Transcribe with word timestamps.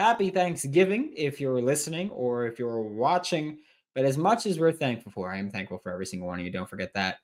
happy 0.00 0.30
Thanksgiving 0.30 1.12
if 1.14 1.42
you're 1.42 1.60
listening 1.60 2.08
or 2.10 2.46
if 2.46 2.58
you're 2.58 2.80
watching. 2.80 3.58
But 3.94 4.06
as 4.06 4.16
much 4.16 4.46
as 4.46 4.58
we're 4.58 4.72
thankful 4.72 5.12
for, 5.12 5.30
I 5.30 5.36
am 5.36 5.50
thankful 5.50 5.76
for 5.76 5.92
every 5.92 6.06
single 6.06 6.26
one 6.26 6.40
of 6.40 6.46
you. 6.46 6.50
Don't 6.50 6.68
forget 6.68 6.94
that. 6.94 7.18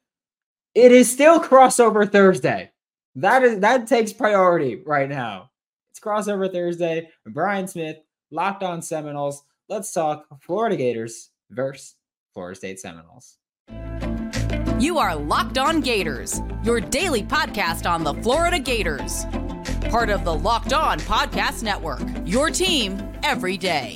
It 0.74 0.92
is 0.92 1.10
still 1.10 1.40
crossover 1.40 2.10
Thursday. 2.10 2.70
That 3.14 3.42
is 3.42 3.60
that 3.60 3.86
takes 3.86 4.12
priority 4.12 4.82
right 4.84 5.08
now. 5.08 5.50
It's 5.90 5.98
crossover 5.98 6.52
Thursday. 6.52 7.08
Brian 7.24 7.66
Smith, 7.66 7.96
Locked 8.30 8.62
On 8.62 8.82
Seminoles. 8.82 9.42
Let's 9.70 9.90
talk 9.90 10.26
Florida 10.42 10.76
Gators 10.76 11.30
versus 11.48 11.94
Florida 12.34 12.56
State 12.56 12.78
Seminoles. 12.78 13.38
You 14.78 14.98
are 14.98 15.16
Locked 15.16 15.56
On 15.56 15.80
Gators, 15.80 16.42
your 16.62 16.80
daily 16.80 17.22
podcast 17.22 17.90
on 17.90 18.04
the 18.04 18.12
Florida 18.22 18.58
Gators. 18.58 19.24
Part 19.90 20.10
of 20.10 20.24
the 20.24 20.34
Locked 20.34 20.72
On 20.72 20.98
Podcast 21.00 21.62
Network, 21.62 22.02
your 22.24 22.50
team 22.50 23.00
every 23.22 23.56
day. 23.56 23.94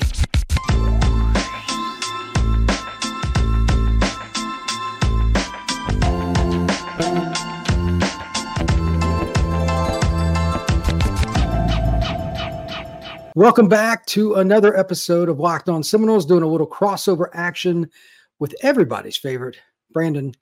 Welcome 13.35 13.69
back 13.69 14.07
to 14.07 14.35
another 14.35 14.77
episode 14.77 15.29
of 15.29 15.41
Locked 15.41 15.69
On 15.69 15.83
Seminoles, 15.83 16.25
doing 16.25 16.43
a 16.43 16.47
little 16.47 16.69
crossover 16.69 17.29
action 17.33 17.91
with 18.39 18.55
everybody's 18.63 19.17
favorite 19.17 19.57
Brandon. 19.93 20.35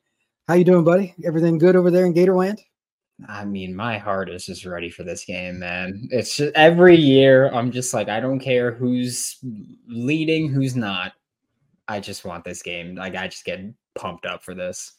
How 0.46 0.54
you 0.54 0.64
doing, 0.64 0.84
buddy? 0.84 1.14
Everything 1.24 1.58
good 1.58 1.74
over 1.74 1.90
there 1.90 2.04
in 2.04 2.12
Gatorland? 2.12 2.58
I 3.26 3.44
mean, 3.44 3.74
my 3.74 3.98
heart 3.98 4.30
is 4.30 4.46
just 4.46 4.64
ready 4.64 4.90
for 4.90 5.02
this 5.02 5.24
game, 5.24 5.58
man. 5.58 6.08
It's 6.12 6.36
just 6.36 6.54
every 6.54 6.96
year 6.96 7.48
I'm 7.52 7.72
just 7.72 7.92
like, 7.92 8.08
I 8.08 8.20
don't 8.20 8.38
care 8.38 8.70
who's 8.70 9.38
leading, 9.88 10.48
who's 10.48 10.76
not. 10.76 11.14
I 11.88 12.00
just 12.00 12.24
want 12.24 12.44
this 12.44 12.62
game. 12.62 12.94
Like, 12.94 13.16
I 13.16 13.26
just 13.26 13.44
get 13.44 13.60
pumped 13.96 14.26
up 14.26 14.44
for 14.44 14.54
this. 14.54 14.92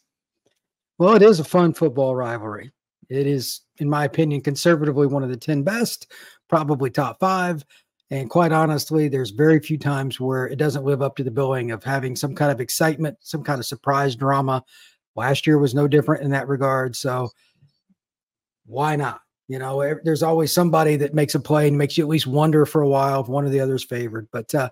Well, 0.97 1.15
it 1.15 1.21
is 1.21 1.39
a 1.39 1.45
fun 1.45 1.73
football 1.73 2.15
rivalry. 2.15 2.73
It 3.09 3.25
is, 3.25 3.61
in 3.77 3.89
my 3.89 4.03
opinion, 4.03 4.41
conservatively 4.41 5.07
one 5.07 5.23
of 5.23 5.29
the 5.29 5.37
10 5.37 5.63
best, 5.63 6.11
probably 6.49 6.89
top 6.89 7.19
five. 7.19 7.63
And 8.11 8.29
quite 8.29 8.51
honestly, 8.51 9.07
there's 9.07 9.29
very 9.29 9.59
few 9.59 9.77
times 9.77 10.19
where 10.19 10.47
it 10.47 10.57
doesn't 10.57 10.83
live 10.83 11.01
up 11.01 11.15
to 11.17 11.23
the 11.23 11.31
billing 11.31 11.71
of 11.71 11.83
having 11.83 12.15
some 12.15 12.35
kind 12.35 12.51
of 12.51 12.59
excitement, 12.59 13.17
some 13.21 13.43
kind 13.43 13.59
of 13.59 13.65
surprise 13.65 14.15
drama. 14.15 14.63
Last 15.15 15.47
year 15.47 15.57
was 15.57 15.75
no 15.75 15.87
different 15.87 16.23
in 16.23 16.31
that 16.31 16.47
regard. 16.47 16.95
So 16.95 17.29
why 18.69 18.95
not? 18.95 19.21
You 19.47 19.57
know, 19.57 19.95
there's 20.03 20.21
always 20.21 20.53
somebody 20.53 20.95
that 20.97 21.15
makes 21.15 21.33
a 21.33 21.39
play 21.39 21.67
and 21.67 21.77
makes 21.77 21.97
you 21.97 22.03
at 22.03 22.09
least 22.09 22.27
wonder 22.27 22.65
for 22.65 22.81
a 22.81 22.87
while 22.87 23.21
if 23.21 23.27
one 23.27 23.45
or 23.45 23.49
the 23.49 23.59
other's 23.59 23.83
favored. 23.83 24.27
But 24.31 24.53
uh, 24.53 24.69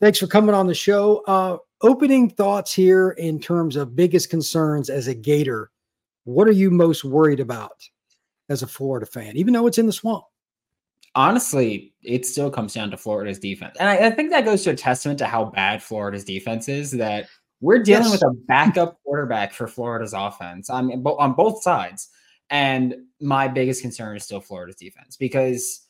thanks 0.00 0.18
for 0.18 0.26
coming 0.26 0.54
on 0.54 0.66
the 0.66 0.74
show. 0.74 1.22
Uh, 1.26 1.56
opening 1.80 2.28
thoughts 2.28 2.72
here 2.72 3.10
in 3.12 3.40
terms 3.40 3.76
of 3.76 3.96
biggest 3.96 4.28
concerns 4.28 4.90
as 4.90 5.08
a 5.08 5.14
Gator. 5.14 5.70
What 6.24 6.48
are 6.48 6.52
you 6.52 6.70
most 6.70 7.02
worried 7.02 7.40
about 7.40 7.88
as 8.50 8.62
a 8.62 8.66
Florida 8.66 9.06
fan, 9.06 9.36
even 9.36 9.54
though 9.54 9.66
it's 9.66 9.78
in 9.78 9.86
the 9.86 9.92
swamp? 9.92 10.24
honestly, 11.14 11.94
it 12.02 12.26
still 12.26 12.50
comes 12.50 12.74
down 12.74 12.90
to 12.90 12.96
Florida's 12.96 13.38
defense. 13.38 13.76
And 13.78 13.88
I, 13.88 14.06
I, 14.06 14.10
think 14.10 14.30
that 14.30 14.44
goes 14.44 14.64
to 14.64 14.70
a 14.70 14.74
testament 14.74 15.18
to 15.20 15.26
how 15.26 15.44
bad 15.44 15.82
Florida's 15.82 16.24
defense 16.24 16.68
is 16.68 16.90
that 16.92 17.28
we're 17.60 17.82
dealing 17.82 18.04
yes. 18.04 18.12
with 18.12 18.22
a 18.22 18.34
backup 18.46 18.98
quarterback 19.04 19.52
for 19.52 19.66
Florida's 19.66 20.12
offense. 20.12 20.68
I 20.70 20.82
mean, 20.82 21.04
on 21.06 21.34
both 21.34 21.62
sides. 21.62 22.08
And 22.50 22.94
my 23.20 23.48
biggest 23.48 23.82
concern 23.82 24.16
is 24.16 24.24
still 24.24 24.40
Florida's 24.40 24.76
defense 24.76 25.16
because 25.16 25.86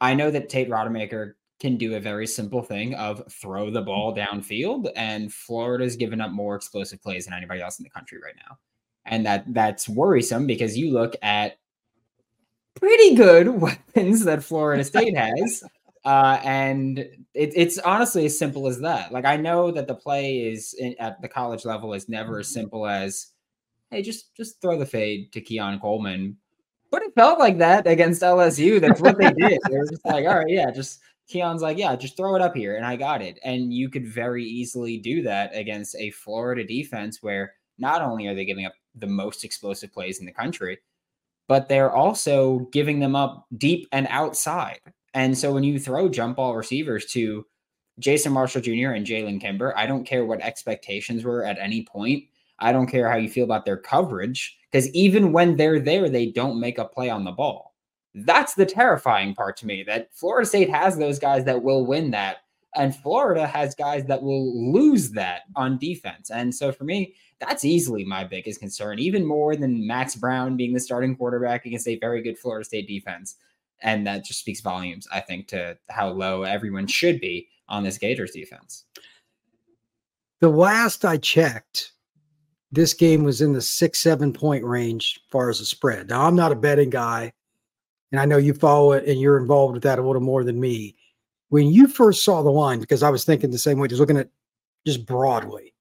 I 0.00 0.14
know 0.14 0.30
that 0.30 0.48
Tate 0.48 0.68
Rodemaker 0.68 1.32
can 1.60 1.76
do 1.76 1.96
a 1.96 2.00
very 2.00 2.26
simple 2.26 2.62
thing 2.62 2.94
of 2.94 3.22
throw 3.32 3.70
the 3.70 3.82
ball 3.82 4.14
downfield, 4.14 4.90
and 4.94 5.32
Florida's 5.32 5.96
given 5.96 6.20
up 6.20 6.30
more 6.30 6.54
explosive 6.54 7.02
plays 7.02 7.24
than 7.24 7.34
anybody 7.34 7.60
else 7.60 7.78
in 7.78 7.82
the 7.82 7.90
country 7.90 8.18
right 8.22 8.36
now. 8.48 8.58
And 9.04 9.26
that 9.26 9.44
that's 9.52 9.88
worrisome 9.88 10.46
because 10.46 10.76
you 10.76 10.92
look 10.92 11.16
at 11.22 11.58
pretty 12.78 13.14
good 13.14 13.48
weapons 13.60 14.24
that 14.24 14.44
Florida 14.44 14.84
State 14.84 15.16
has. 15.16 15.64
Uh, 16.04 16.40
and 16.44 16.98
it, 16.98 17.52
it's 17.54 17.78
honestly 17.78 18.24
as 18.26 18.38
simple 18.38 18.68
as 18.68 18.80
that. 18.80 19.12
Like 19.12 19.24
I 19.24 19.36
know 19.36 19.70
that 19.72 19.88
the 19.88 19.94
play 19.94 20.38
is 20.38 20.74
in, 20.74 20.94
at 20.98 21.20
the 21.20 21.28
college 21.28 21.64
level 21.64 21.92
is 21.92 22.08
never 22.08 22.38
as 22.38 22.48
simple 22.48 22.86
as, 22.86 23.32
hey, 23.90 24.02
just 24.02 24.34
just 24.36 24.60
throw 24.60 24.78
the 24.78 24.86
fade 24.86 25.32
to 25.32 25.40
Keon 25.40 25.80
Coleman. 25.80 26.36
But 26.90 27.02
it 27.02 27.14
felt 27.14 27.38
like 27.38 27.58
that 27.58 27.86
against 27.86 28.22
LSU. 28.22 28.80
That's 28.80 29.00
what 29.00 29.18
they 29.18 29.30
did. 29.32 29.58
they 29.68 29.76
were 29.76 29.86
just 29.86 30.04
like, 30.04 30.26
all 30.26 30.38
right, 30.38 30.48
yeah, 30.48 30.70
just 30.70 31.00
Keon's 31.28 31.60
like, 31.60 31.76
yeah, 31.76 31.94
just 31.96 32.16
throw 32.16 32.34
it 32.34 32.42
up 32.42 32.56
here, 32.56 32.76
and 32.76 32.86
I 32.86 32.96
got 32.96 33.20
it. 33.20 33.38
And 33.44 33.72
you 33.72 33.90
could 33.90 34.06
very 34.06 34.44
easily 34.44 34.96
do 34.98 35.22
that 35.22 35.54
against 35.54 35.94
a 35.96 36.10
Florida 36.10 36.64
defense 36.64 37.22
where 37.22 37.54
not 37.78 38.02
only 38.02 38.26
are 38.26 38.34
they 38.34 38.44
giving 38.44 38.64
up 38.64 38.72
the 38.94 39.06
most 39.06 39.44
explosive 39.44 39.92
plays 39.92 40.18
in 40.18 40.26
the 40.26 40.32
country, 40.32 40.78
but 41.46 41.68
they're 41.68 41.94
also 41.94 42.68
giving 42.72 42.98
them 42.98 43.14
up 43.14 43.46
deep 43.56 43.86
and 43.92 44.06
outside. 44.10 44.80
And 45.14 45.36
so 45.36 45.52
when 45.52 45.64
you 45.64 45.78
throw 45.78 46.08
jump 46.08 46.36
ball 46.36 46.56
receivers 46.56 47.06
to 47.06 47.44
Jason 47.98 48.32
Marshall 48.32 48.60
Jr. 48.60 48.90
and 48.90 49.06
Jalen 49.06 49.40
Kimber, 49.40 49.76
I 49.76 49.86
don't 49.86 50.04
care 50.04 50.24
what 50.24 50.40
expectations 50.40 51.24
were 51.24 51.44
at 51.44 51.58
any 51.58 51.84
point. 51.84 52.24
I 52.60 52.72
don't 52.72 52.86
care 52.86 53.08
how 53.10 53.16
you 53.16 53.28
feel 53.28 53.44
about 53.44 53.64
their 53.64 53.76
coverage 53.76 54.56
because 54.70 54.92
even 54.94 55.32
when 55.32 55.56
they're 55.56 55.80
there, 55.80 56.08
they 56.08 56.26
don't 56.26 56.60
make 56.60 56.78
a 56.78 56.84
play 56.84 57.10
on 57.10 57.24
the 57.24 57.32
ball. 57.32 57.74
That's 58.14 58.54
the 58.54 58.66
terrifying 58.66 59.34
part 59.34 59.56
to 59.58 59.66
me 59.66 59.84
that 59.84 60.08
Florida 60.12 60.46
State 60.46 60.70
has 60.70 60.96
those 60.96 61.18
guys 61.18 61.44
that 61.44 61.62
will 61.62 61.86
win 61.86 62.10
that. 62.12 62.38
And 62.74 62.94
Florida 62.94 63.46
has 63.46 63.74
guys 63.74 64.04
that 64.06 64.22
will 64.22 64.72
lose 64.72 65.10
that 65.12 65.42
on 65.56 65.78
defense. 65.78 66.30
And 66.30 66.54
so 66.54 66.70
for 66.70 66.84
me, 66.84 67.14
that's 67.40 67.64
easily 67.64 68.04
my 68.04 68.24
biggest 68.24 68.60
concern, 68.60 68.98
even 68.98 69.24
more 69.24 69.56
than 69.56 69.86
Max 69.86 70.16
Brown 70.16 70.56
being 70.56 70.74
the 70.74 70.80
starting 70.80 71.16
quarterback 71.16 71.64
against 71.64 71.88
a 71.88 71.98
very 71.98 72.22
good 72.22 72.38
Florida 72.38 72.64
State 72.64 72.88
defense. 72.88 73.36
And 73.80 74.06
that 74.06 74.24
just 74.24 74.40
speaks 74.40 74.60
volumes, 74.60 75.06
I 75.12 75.20
think, 75.20 75.48
to 75.48 75.78
how 75.88 76.08
low 76.08 76.42
everyone 76.42 76.88
should 76.88 77.20
be 77.20 77.48
on 77.68 77.84
this 77.84 77.98
Gators 77.98 78.32
defense. 78.32 78.84
The 80.40 80.48
last 80.48 81.04
I 81.04 81.16
checked, 81.16 81.92
this 82.70 82.94
game 82.94 83.24
was 83.24 83.40
in 83.40 83.52
the 83.52 83.62
six, 83.62 83.98
seven 84.00 84.32
point 84.32 84.64
range 84.64 85.20
as 85.24 85.30
far 85.30 85.48
as 85.48 85.58
the 85.58 85.64
spread. 85.64 86.08
Now, 86.08 86.26
I'm 86.26 86.36
not 86.36 86.52
a 86.52 86.56
betting 86.56 86.90
guy, 86.90 87.32
and 88.12 88.20
I 88.20 88.26
know 88.26 88.36
you 88.36 88.54
follow 88.54 88.92
it 88.92 89.06
and 89.06 89.20
you're 89.20 89.38
involved 89.38 89.74
with 89.74 89.82
that 89.84 89.98
a 89.98 90.02
little 90.02 90.22
more 90.22 90.44
than 90.44 90.60
me. 90.60 90.96
When 91.48 91.68
you 91.68 91.88
first 91.88 92.24
saw 92.24 92.42
the 92.42 92.50
line, 92.50 92.80
because 92.80 93.02
I 93.02 93.10
was 93.10 93.24
thinking 93.24 93.50
the 93.50 93.58
same 93.58 93.78
way, 93.78 93.88
just 93.88 94.00
looking 94.00 94.18
at 94.18 94.28
just 94.86 95.06
broadly, 95.06 95.74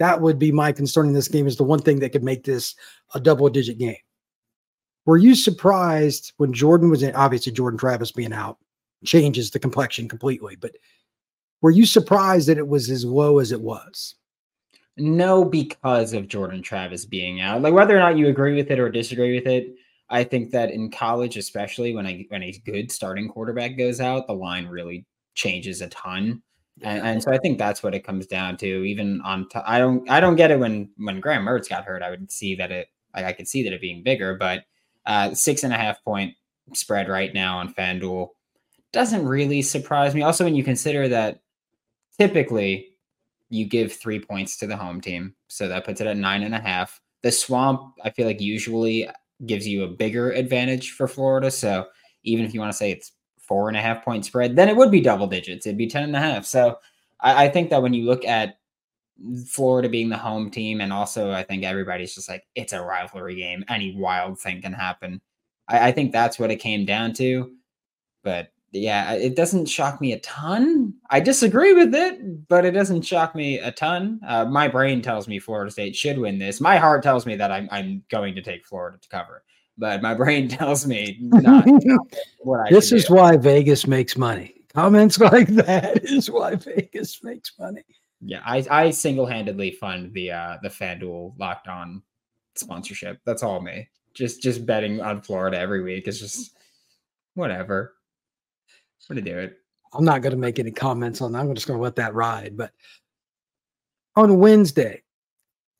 that 0.00 0.20
would 0.20 0.38
be 0.38 0.52
my 0.52 0.72
concern 0.72 1.06
in 1.06 1.14
this 1.14 1.28
game 1.28 1.46
is 1.46 1.56
the 1.56 1.64
one 1.64 1.78
thing 1.78 2.00
that 2.00 2.10
could 2.10 2.24
make 2.24 2.44
this 2.44 2.74
a 3.14 3.20
double 3.20 3.48
digit 3.48 3.78
game. 3.78 3.96
Were 5.06 5.16
you 5.16 5.34
surprised 5.34 6.32
when 6.36 6.52
Jordan 6.52 6.90
was 6.90 7.02
in? 7.02 7.14
Obviously, 7.14 7.52
Jordan 7.52 7.78
Travis 7.78 8.12
being 8.12 8.32
out 8.32 8.58
changes 9.04 9.50
the 9.50 9.58
complexion 9.58 10.08
completely, 10.08 10.56
but 10.56 10.72
were 11.62 11.70
you 11.70 11.86
surprised 11.86 12.48
that 12.48 12.58
it 12.58 12.68
was 12.68 12.90
as 12.90 13.04
low 13.04 13.38
as 13.38 13.52
it 13.52 13.60
was? 13.60 14.14
No, 14.96 15.44
because 15.44 16.12
of 16.12 16.28
Jordan 16.28 16.62
Travis 16.62 17.04
being 17.04 17.40
out. 17.40 17.62
Like 17.62 17.74
whether 17.74 17.96
or 17.96 18.00
not 18.00 18.16
you 18.16 18.28
agree 18.28 18.54
with 18.54 18.70
it 18.70 18.78
or 18.78 18.88
disagree 18.88 19.34
with 19.34 19.46
it, 19.46 19.74
I 20.08 20.22
think 20.22 20.50
that 20.52 20.70
in 20.70 20.90
college, 20.90 21.36
especially 21.36 21.94
when 21.94 22.06
a 22.06 22.26
when 22.28 22.42
a 22.42 22.52
good 22.64 22.92
starting 22.92 23.28
quarterback 23.28 23.76
goes 23.76 24.00
out, 24.00 24.26
the 24.26 24.34
line 24.34 24.66
really 24.66 25.06
changes 25.34 25.80
a 25.80 25.88
ton. 25.88 26.42
And, 26.82 27.06
and, 27.06 27.22
so 27.22 27.32
I 27.32 27.38
think 27.38 27.58
that's 27.58 27.82
what 27.84 27.94
it 27.94 28.04
comes 28.04 28.26
down 28.26 28.56
to. 28.58 28.66
Even 28.66 29.20
on, 29.20 29.48
t- 29.48 29.60
I 29.64 29.78
don't, 29.78 30.10
I 30.10 30.18
don't 30.18 30.34
get 30.34 30.50
it 30.50 30.58
when 30.58 30.90
when 30.96 31.20
Graham 31.20 31.44
Mertz 31.44 31.68
got 31.68 31.84
hurt. 31.84 32.02
I 32.02 32.10
would 32.10 32.30
see 32.30 32.54
that 32.56 32.72
it, 32.72 32.88
like 33.14 33.24
I 33.24 33.32
could 33.32 33.48
see 33.48 33.62
that 33.64 33.72
it 33.72 33.80
being 33.80 34.02
bigger, 34.02 34.34
but 34.34 34.64
uh, 35.06 35.34
six 35.34 35.62
and 35.64 35.72
a 35.72 35.76
half 35.76 36.02
point 36.04 36.34
spread 36.72 37.08
right 37.08 37.32
now 37.32 37.58
on 37.58 37.72
FanDuel 37.74 38.28
doesn't 38.92 39.26
really 39.26 39.62
surprise 39.62 40.14
me. 40.14 40.22
Also, 40.22 40.44
when 40.44 40.54
you 40.54 40.64
consider 40.64 41.08
that 41.08 41.40
typically 42.18 42.93
you 43.50 43.66
give 43.66 43.92
three 43.92 44.20
points 44.20 44.56
to 44.58 44.66
the 44.66 44.76
home 44.76 45.00
team, 45.00 45.34
so 45.48 45.68
that 45.68 45.84
puts 45.84 46.00
it 46.00 46.06
at 46.06 46.16
nine 46.16 46.42
and 46.42 46.54
a 46.54 46.60
half. 46.60 47.00
The 47.22 47.32
swamp, 47.32 47.94
I 48.02 48.10
feel 48.10 48.26
like 48.26 48.40
usually 48.40 49.08
gives 49.46 49.66
you 49.66 49.84
a 49.84 49.88
bigger 49.88 50.30
advantage 50.30 50.92
for 50.92 51.08
Florida. 51.08 51.50
So 51.50 51.86
even 52.22 52.44
if 52.44 52.54
you 52.54 52.60
want 52.60 52.72
to 52.72 52.76
say 52.78 52.90
it's 52.90 53.12
four 53.38 53.68
and 53.68 53.76
a 53.76 53.80
half 53.80 54.04
point 54.04 54.24
spread, 54.24 54.56
then 54.56 54.68
it 54.68 54.76
would 54.76 54.90
be 54.90 55.00
double 55.00 55.26
digits. 55.26 55.66
It'd 55.66 55.78
be 55.78 55.86
10 55.86 56.04
and 56.04 56.16
a 56.16 56.20
half. 56.20 56.46
So 56.46 56.78
I, 57.20 57.46
I 57.46 57.48
think 57.48 57.70
that 57.70 57.82
when 57.82 57.94
you 57.94 58.04
look 58.04 58.24
at 58.24 58.58
Florida 59.46 59.88
being 59.88 60.08
the 60.08 60.16
home 60.16 60.50
team, 60.50 60.80
and 60.80 60.92
also 60.92 61.30
I 61.30 61.42
think 61.42 61.64
everybody's 61.64 62.14
just 62.14 62.28
like, 62.28 62.44
it's 62.54 62.72
a 62.72 62.82
rivalry 62.82 63.36
game. 63.36 63.64
Any 63.68 63.94
wild 63.96 64.38
thing 64.38 64.62
can 64.62 64.72
happen. 64.72 65.20
I, 65.68 65.88
I 65.88 65.92
think 65.92 66.12
that's 66.12 66.38
what 66.38 66.50
it 66.50 66.56
came 66.56 66.84
down 66.84 67.12
to. 67.14 67.52
But 68.22 68.48
yeah, 68.74 69.12
it 69.14 69.36
doesn't 69.36 69.66
shock 69.66 70.00
me 70.00 70.12
a 70.12 70.18
ton. 70.20 70.94
I 71.10 71.20
disagree 71.20 71.72
with 71.72 71.94
it, 71.94 72.48
but 72.48 72.64
it 72.64 72.72
doesn't 72.72 73.02
shock 73.02 73.34
me 73.34 73.58
a 73.58 73.72
ton. 73.72 74.20
Uh, 74.26 74.44
my 74.44 74.68
brain 74.68 75.00
tells 75.00 75.26
me 75.26 75.38
Florida 75.38 75.70
State 75.70 75.96
should 75.96 76.18
win 76.18 76.38
this. 76.38 76.60
My 76.60 76.76
heart 76.76 77.02
tells 77.02 77.24
me 77.24 77.36
that 77.36 77.50
I'm, 77.50 77.68
I'm 77.70 78.02
going 78.10 78.34
to 78.34 78.42
take 78.42 78.66
Florida 78.66 78.98
to 79.00 79.08
cover 79.08 79.44
but 79.76 80.00
my 80.02 80.14
brain 80.22 80.48
tells 80.48 80.86
me 80.86 81.18
not, 81.20 81.64
what 82.42 82.60
I 82.60 82.70
This 82.70 82.92
is 82.92 83.06
do. 83.06 83.14
why 83.14 83.36
Vegas 83.36 83.88
makes 83.88 84.16
money 84.16 84.54
Comments 84.74 85.18
like 85.20 85.48
that 85.48 86.04
is 86.04 86.30
why 86.30 86.56
Vegas 86.56 87.22
makes 87.22 87.52
money. 87.58 87.84
Yeah, 88.20 88.42
I, 88.44 88.66
I 88.70 88.90
single 88.90 89.26
handedly 89.26 89.70
fund 89.70 90.12
the 90.12 90.32
uh 90.32 90.56
the 90.62 90.68
FanDuel 90.68 91.38
locked 91.38 91.68
on 91.68 92.02
sponsorship. 92.56 93.20
That's 93.24 93.42
all 93.44 93.60
me. 93.60 93.88
Just 94.14 94.42
just 94.42 94.66
betting 94.66 95.00
on 95.00 95.22
Florida 95.22 95.58
every 95.58 95.82
week 95.82 96.08
is 96.08 96.18
just 96.20 96.56
whatever. 97.34 97.94
I'm 99.92 100.04
not 100.04 100.22
gonna 100.22 100.36
make 100.36 100.58
any 100.58 100.70
comments 100.70 101.20
on 101.20 101.32
that. 101.32 101.40
I'm 101.40 101.54
just 101.54 101.66
gonna 101.66 101.80
let 101.80 101.96
that 101.96 102.14
ride. 102.14 102.56
But 102.56 102.72
on 104.16 104.38
Wednesday, 104.38 105.02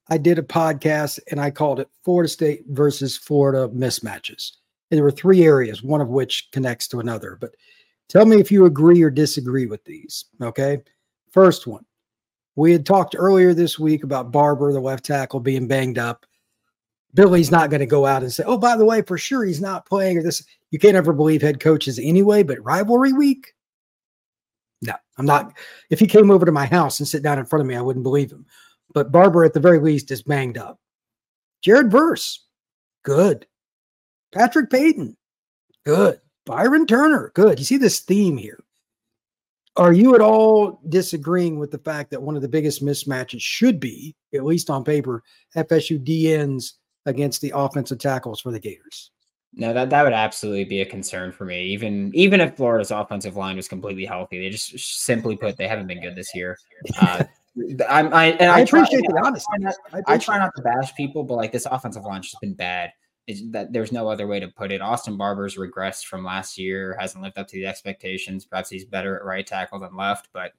I 0.09 0.19
did 0.19 0.39
a 0.39 0.43
podcast 0.43 1.19
and 1.31 1.41
I 1.41 1.51
called 1.51 1.81
it 1.81 1.89
Florida 2.05 2.29
State 2.29 2.65
versus 2.69 3.17
Florida 3.17 3.69
mismatches. 3.69 4.53
And 4.91 4.99
there 4.99 5.05
were 5.05 5.11
three 5.11 5.45
areas, 5.45 5.83
one 5.83 6.01
of 6.01 6.09
which 6.09 6.51
connects 6.53 6.87
to 6.89 7.01
another. 7.01 7.39
But 7.41 7.55
tell 8.09 8.27
me 8.27 8.39
if 8.39 8.53
you 8.53 8.67
agree 8.67 9.03
or 9.03 9.11
disagree 9.11 9.67
with 9.67 9.85
these. 9.85 10.27
Okay. 10.43 10.83
First 11.31 11.67
one, 11.67 11.85
we 12.55 12.71
had 12.71 12.87
talked 12.87 13.17
earlier 13.19 13.55
this 13.55 13.79
week 13.79 14.05
about 14.05 14.31
Barber, 14.31 14.73
the 14.73 14.81
left 14.81 15.05
tackle, 15.05 15.41
being 15.41 15.67
banged 15.67 15.99
up. 15.99 16.27
Billy's 17.15 17.51
not 17.51 17.71
going 17.71 17.81
to 17.81 17.87
go 17.87 18.07
out 18.07 18.23
and 18.23 18.33
say, 18.33 18.45
oh, 18.45 18.59
by 18.59 18.77
the 18.77 18.85
way, 18.85 19.03
for 19.03 19.17
sure 19.17 19.45
he's 19.45 19.61
not 19.61 19.87
playing 19.87 20.19
or 20.19 20.23
this. 20.23 20.45
You 20.71 20.79
can't 20.79 20.97
ever 20.97 21.13
believe 21.13 21.43
head 21.43 21.61
coaches 21.61 21.99
anyway, 22.03 22.43
but 22.43 22.65
rivalry 22.65 23.13
week? 23.13 23.55
No, 24.83 24.95
I'm 25.17 25.27
not. 25.27 25.55
If 25.91 26.01
he 26.01 26.07
came 26.07 26.31
over 26.31 26.45
to 26.45 26.53
my 26.53 26.67
house 26.67 26.99
and 26.99 27.09
sit 27.09 27.23
down 27.23 27.39
in 27.39 27.47
front 27.47 27.61
of 27.61 27.67
me, 27.69 27.77
I 27.77 27.81
wouldn't 27.81 28.03
believe 28.03 28.33
him 28.33 28.45
but 28.95 29.13
Barber 29.13 29.45
at 29.45 29.53
the 29.53 29.61
very 29.61 29.81
least 29.81 30.11
is 30.11 30.23
banged 30.23 30.57
up. 30.57 30.81
Jared 31.61 31.91
Verse, 31.91 32.47
good. 33.03 33.47
Patrick 34.33 34.71
Payton, 34.71 35.17
good. 35.85 36.21
Byron 36.47 36.87
Turner, 36.87 37.33
good. 37.35 37.59
You 37.59 37.65
see 37.65 37.77
this 37.77 38.01
theme 38.01 38.37
here. 38.37 38.63
Are 39.77 39.93
you 39.93 40.15
at 40.15 40.21
all 40.21 40.81
disagreeing 40.89 41.59
with 41.59 41.73
the 41.73 41.79
fact 41.79 42.11
that 42.11 42.23
one 42.23 42.37
of 42.37 42.43
the 42.43 42.49
biggest 42.49 42.85
mismatches 42.85 43.41
should 43.41 43.81
be, 43.81 44.15
at 44.33 44.45
least 44.45 44.71
on 44.71 44.85
paper, 44.85 45.23
FSU 45.57 45.99
DNs 46.05 46.75
against 47.07 47.41
the 47.41 47.53
offensive 47.55 47.99
tackles 47.99 48.41
for 48.41 48.51
the 48.53 48.61
Gators? 48.61 49.11
No, 49.57 49.73
that, 49.73 49.91
that 49.91 50.03
would 50.03 50.13
absolutely 50.13 50.65
be 50.65 50.81
a 50.81 50.87
concern 50.87 51.31
for 51.31 51.45
me. 51.45 51.65
Even 51.67 52.11
even 52.15 52.41
if 52.41 52.57
Florida's 52.57 52.91
offensive 52.91 53.37
line 53.37 53.57
was 53.57 53.69
completely 53.69 54.05
healthy, 54.05 54.41
they 54.41 54.51
just 54.51 54.77
simply 55.05 55.37
put 55.37 55.57
they 55.57 55.69
haven't 55.69 55.87
been 55.87 56.01
good 56.01 56.17
this 56.17 56.35
year. 56.35 56.59
Uh, 57.01 57.25
I'm, 57.89 58.13
I, 58.13 58.33
and 58.33 58.51
I, 58.51 58.59
I 58.59 58.61
appreciate 58.61 59.05
try, 59.05 59.21
the 59.21 59.27
honesty. 59.27 59.47
I, 59.53 59.59
not, 59.59 59.75
I, 60.09 60.19
try 60.19 60.39
not 60.39 60.51
to 60.57 60.63
bash 60.63 60.93
people, 60.97 61.23
but 61.23 61.35
like 61.35 61.53
this 61.53 61.67
offensive 61.71 62.03
line's 62.03 62.27
just 62.27 62.41
been 62.41 62.55
bad. 62.55 62.91
It's 63.29 63.43
that 63.53 63.73
there's 63.73 63.93
no 63.93 64.09
other 64.09 64.27
way 64.27 64.41
to 64.41 64.49
put 64.49 64.73
it. 64.73 64.81
Austin 64.81 65.17
Barber's 65.17 65.57
regressed 65.57 66.07
from 66.07 66.25
last 66.25 66.59
year, 66.59 66.97
hasn't 66.99 67.23
lived 67.23 67.39
up 67.39 67.47
to 67.49 67.57
the 67.57 67.67
expectations. 67.67 68.45
Perhaps 68.45 68.71
he's 68.71 68.85
better 68.85 69.17
at 69.17 69.25
right 69.25 69.47
tackle 69.47 69.79
than 69.79 69.97
left, 69.97 70.29
but 70.33 70.53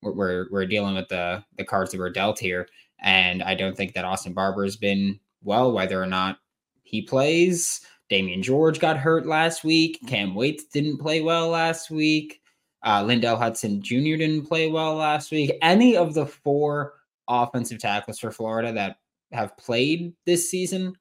we're 0.00 0.12
we're, 0.12 0.46
we're 0.50 0.66
dealing 0.66 0.94
with 0.94 1.08
the 1.08 1.44
the 1.58 1.64
cards 1.64 1.92
that 1.92 1.98
were 1.98 2.10
dealt 2.10 2.38
here, 2.38 2.66
and 3.00 3.42
I 3.42 3.54
don't 3.54 3.76
think 3.76 3.92
that 3.92 4.06
Austin 4.06 4.32
Barber 4.32 4.64
has 4.64 4.76
been 4.76 5.20
well. 5.44 5.72
Whether 5.72 6.02
or 6.02 6.06
not 6.06 6.38
he 6.82 7.02
plays, 7.02 7.80
Damieon 8.10 8.42
George 8.42 8.78
got 8.78 8.96
hurt 8.96 9.26
last 9.26 9.64
week. 9.64 10.00
Cam 10.06 10.34
Waites 10.34 10.64
didn't 10.64 10.98
play 10.98 11.22
well 11.22 11.48
last 11.48 11.90
week. 11.90 12.40
Uh, 12.84 13.02
Lindell 13.04 13.36
Hudson 13.36 13.80
Jr. 13.80 14.16
didn't 14.16 14.46
play 14.46 14.68
well 14.68 14.96
last 14.96 15.30
week. 15.30 15.52
Any 15.62 15.96
of 15.96 16.14
the 16.14 16.26
four 16.26 16.94
offensive 17.28 17.78
tackles 17.78 18.18
for 18.18 18.30
Florida 18.30 18.72
that 18.72 18.96
have 19.32 19.56
played 19.56 20.14
this 20.26 20.50
season 20.50 20.96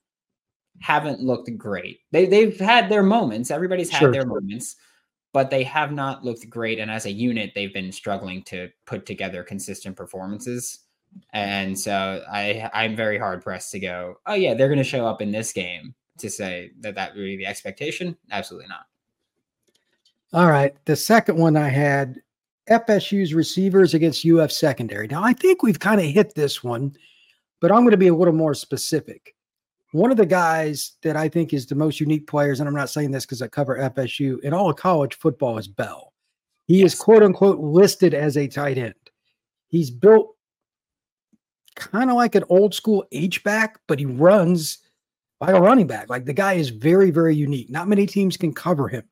haven't 0.79 1.21
looked 1.21 1.55
great. 1.57 1.99
They 2.11 2.25
they've 2.25 2.57
had 2.59 2.89
their 2.89 3.03
moments. 3.03 3.51
Everybody's 3.51 3.89
had 3.89 3.99
sure. 3.99 4.11
their 4.11 4.25
moments, 4.25 4.75
but 5.33 5.49
they 5.49 5.63
have 5.63 5.91
not 5.91 6.23
looked 6.23 6.49
great. 6.49 6.79
And 6.79 6.89
as 6.89 7.05
a 7.05 7.11
unit, 7.11 7.51
they've 7.53 7.73
been 7.73 7.91
struggling 7.91 8.43
to 8.43 8.69
put 8.85 9.05
together 9.05 9.43
consistent 9.43 9.95
performances. 9.95 10.79
And 11.33 11.77
so 11.77 12.23
I 12.31 12.69
I'm 12.73 12.95
very 12.95 13.17
hard 13.17 13.41
pressed 13.41 13.71
to 13.71 13.79
go. 13.79 14.15
Oh 14.25 14.33
yeah, 14.33 14.53
they're 14.53 14.67
going 14.67 14.77
to 14.77 14.83
show 14.83 15.05
up 15.05 15.21
in 15.21 15.31
this 15.31 15.53
game 15.53 15.93
to 16.17 16.29
say 16.29 16.71
that 16.79 16.95
that 16.95 17.15
would 17.15 17.21
be 17.21 17.37
the 17.37 17.45
expectation. 17.45 18.17
Absolutely 18.31 18.67
not. 18.69 18.85
All 20.33 20.49
right. 20.49 20.73
The 20.85 20.95
second 20.95 21.37
one 21.37 21.57
I 21.57 21.67
had 21.67 22.21
FSU's 22.69 23.33
receivers 23.33 23.93
against 23.93 24.25
UF 24.25 24.51
secondary. 24.51 25.07
Now, 25.07 25.23
I 25.23 25.33
think 25.33 25.61
we've 25.61 25.79
kind 25.79 25.99
of 25.99 26.07
hit 26.07 26.35
this 26.35 26.63
one, 26.63 26.95
but 27.59 27.71
I'm 27.71 27.81
going 27.81 27.91
to 27.91 27.97
be 27.97 28.07
a 28.07 28.15
little 28.15 28.33
more 28.33 28.53
specific. 28.53 29.35
One 29.91 30.09
of 30.09 30.15
the 30.15 30.25
guys 30.25 30.93
that 31.03 31.17
I 31.17 31.27
think 31.27 31.53
is 31.53 31.65
the 31.65 31.75
most 31.75 31.99
unique 31.99 32.27
players, 32.27 32.61
and 32.61 32.69
I'm 32.69 32.75
not 32.75 32.89
saying 32.89 33.11
this 33.11 33.25
because 33.25 33.41
I 33.41 33.49
cover 33.49 33.77
FSU 33.77 34.39
in 34.39 34.53
all 34.53 34.69
of 34.69 34.77
college 34.77 35.15
football, 35.15 35.57
is 35.57 35.67
Bell. 35.67 36.13
He 36.65 36.79
yes. 36.79 36.93
is 36.93 36.99
quote 36.99 37.23
unquote 37.23 37.59
listed 37.59 38.13
as 38.13 38.37
a 38.37 38.47
tight 38.47 38.77
end. 38.77 38.93
He's 39.67 39.91
built 39.91 40.35
kind 41.75 42.09
of 42.09 42.15
like 42.15 42.35
an 42.35 42.43
old 42.49 42.73
school 42.73 43.05
H 43.11 43.43
back, 43.43 43.79
but 43.87 43.99
he 43.99 44.05
runs 44.05 44.79
like 45.39 45.55
a 45.55 45.61
running 45.61 45.87
back. 45.87 46.09
Like 46.09 46.25
the 46.25 46.33
guy 46.33 46.53
is 46.53 46.69
very, 46.69 47.11
very 47.11 47.35
unique. 47.35 47.69
Not 47.69 47.87
many 47.87 48.05
teams 48.05 48.37
can 48.37 48.53
cover 48.53 48.87
him. 48.87 49.03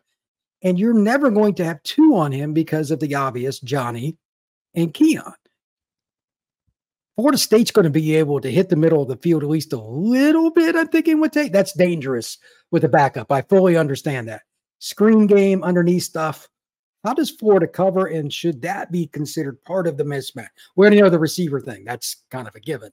And 0.62 0.78
you're 0.78 0.94
never 0.94 1.32
going 1.32 1.56
to 1.56 1.66
have 1.66 1.82
two 1.84 2.16
on 2.16 2.32
him 2.32 2.54
because 2.54 2.92
of 2.92 3.00
the 3.00 3.16
obvious 3.16 3.60
Johnny 3.60 4.18
and 4.76 4.94
Keon. 4.94 5.34
Florida 7.16 7.38
State's 7.38 7.72
going 7.72 7.84
to 7.84 7.90
be 7.90 8.16
able 8.16 8.40
to 8.40 8.52
hit 8.52 8.70
the 8.70 8.78
middle 8.78 9.02
of 9.02 9.10
the 9.10 9.18
field 9.18 9.44
at 9.44 9.50
least 9.50 9.74
a 9.74 9.82
little 9.82 10.52
bit. 10.52 10.76
I'm 10.76 10.88
thinking 10.88 11.20
would 11.20 11.34
take 11.34 11.52
that's 11.52 11.74
dangerous 11.74 12.38
with 12.72 12.86
a 12.86 12.90
backup. 12.90 13.32
I 13.32 13.42
fully 13.42 13.76
understand 13.76 14.30
that. 14.30 14.44
Screen 14.80 15.28
game, 15.28 15.62
underneath 15.64 16.04
stuff. 16.04 16.48
How 17.04 17.14
does 17.14 17.32
Florida 17.32 17.68
cover, 17.68 18.08
and 18.08 18.32
should 18.32 18.62
that 18.62 18.92
be 18.92 19.08
considered 19.08 19.64
part 19.64 19.88
of 19.88 19.98
the 19.98 20.04
mismatch? 20.04 20.50
We're 20.76 20.90
going 20.90 21.00
know 21.00 21.10
the 21.10 21.20
receiver 21.20 21.62
thing. 21.62 21.86
That's 21.86 22.24
kind 22.30 22.48
of 22.48 22.56
a 22.56 22.60
given. 22.60 22.92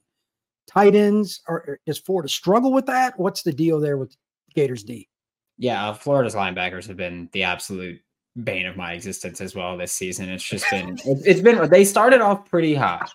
Tight 0.67 0.95
ends, 0.95 1.41
are, 1.47 1.79
does 1.85 1.99
Florida 1.99 2.29
struggle 2.29 2.71
with 2.71 2.85
that? 2.85 3.19
What's 3.19 3.43
the 3.43 3.53
deal 3.53 3.79
there 3.79 3.97
with 3.97 4.15
Gators 4.53 4.83
D? 4.83 5.09
Yeah, 5.57 5.89
uh, 5.89 5.93
Florida's 5.93 6.35
linebackers 6.35 6.87
have 6.87 6.97
been 6.97 7.29
the 7.33 7.43
absolute 7.43 7.99
bane 8.43 8.65
of 8.65 8.77
my 8.77 8.93
existence 8.93 9.41
as 9.41 9.55
well 9.55 9.75
this 9.77 9.91
season. 9.91 10.29
It's 10.29 10.43
just 10.43 10.69
been 10.69 10.97
it's 11.05 11.41
been 11.41 11.69
they 11.69 11.83
started 11.83 12.21
off 12.21 12.49
pretty 12.49 12.75
hot, 12.75 13.11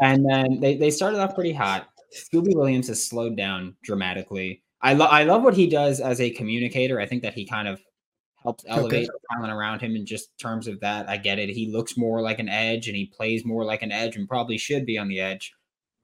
and 0.00 0.24
then 0.28 0.60
they 0.60 0.76
they 0.76 0.90
started 0.90 1.20
off 1.20 1.34
pretty 1.34 1.52
hot. 1.52 1.88
Scooby 2.16 2.54
Williams 2.54 2.88
has 2.88 3.04
slowed 3.04 3.36
down 3.36 3.76
dramatically. 3.82 4.62
I 4.80 4.94
love 4.94 5.10
I 5.10 5.24
love 5.24 5.42
what 5.42 5.54
he 5.54 5.68
does 5.68 6.00
as 6.00 6.20
a 6.20 6.30
communicator. 6.30 7.00
I 7.00 7.06
think 7.06 7.22
that 7.22 7.34
he 7.34 7.44
kind 7.46 7.68
of 7.68 7.80
helps 8.44 8.64
elevate 8.68 8.92
okay. 8.92 9.06
the 9.06 9.34
talent 9.34 9.52
around 9.52 9.80
him 9.80 9.96
in 9.96 10.06
just 10.06 10.36
terms 10.38 10.68
of 10.68 10.78
that. 10.80 11.08
I 11.08 11.16
get 11.16 11.38
it. 11.38 11.48
He 11.48 11.72
looks 11.72 11.96
more 11.96 12.20
like 12.20 12.38
an 12.38 12.48
edge 12.48 12.86
and 12.86 12.96
he 12.96 13.06
plays 13.06 13.44
more 13.44 13.64
like 13.64 13.82
an 13.82 13.90
edge 13.90 14.16
and 14.16 14.28
probably 14.28 14.58
should 14.58 14.86
be 14.86 14.98
on 14.98 15.08
the 15.08 15.20
edge. 15.20 15.52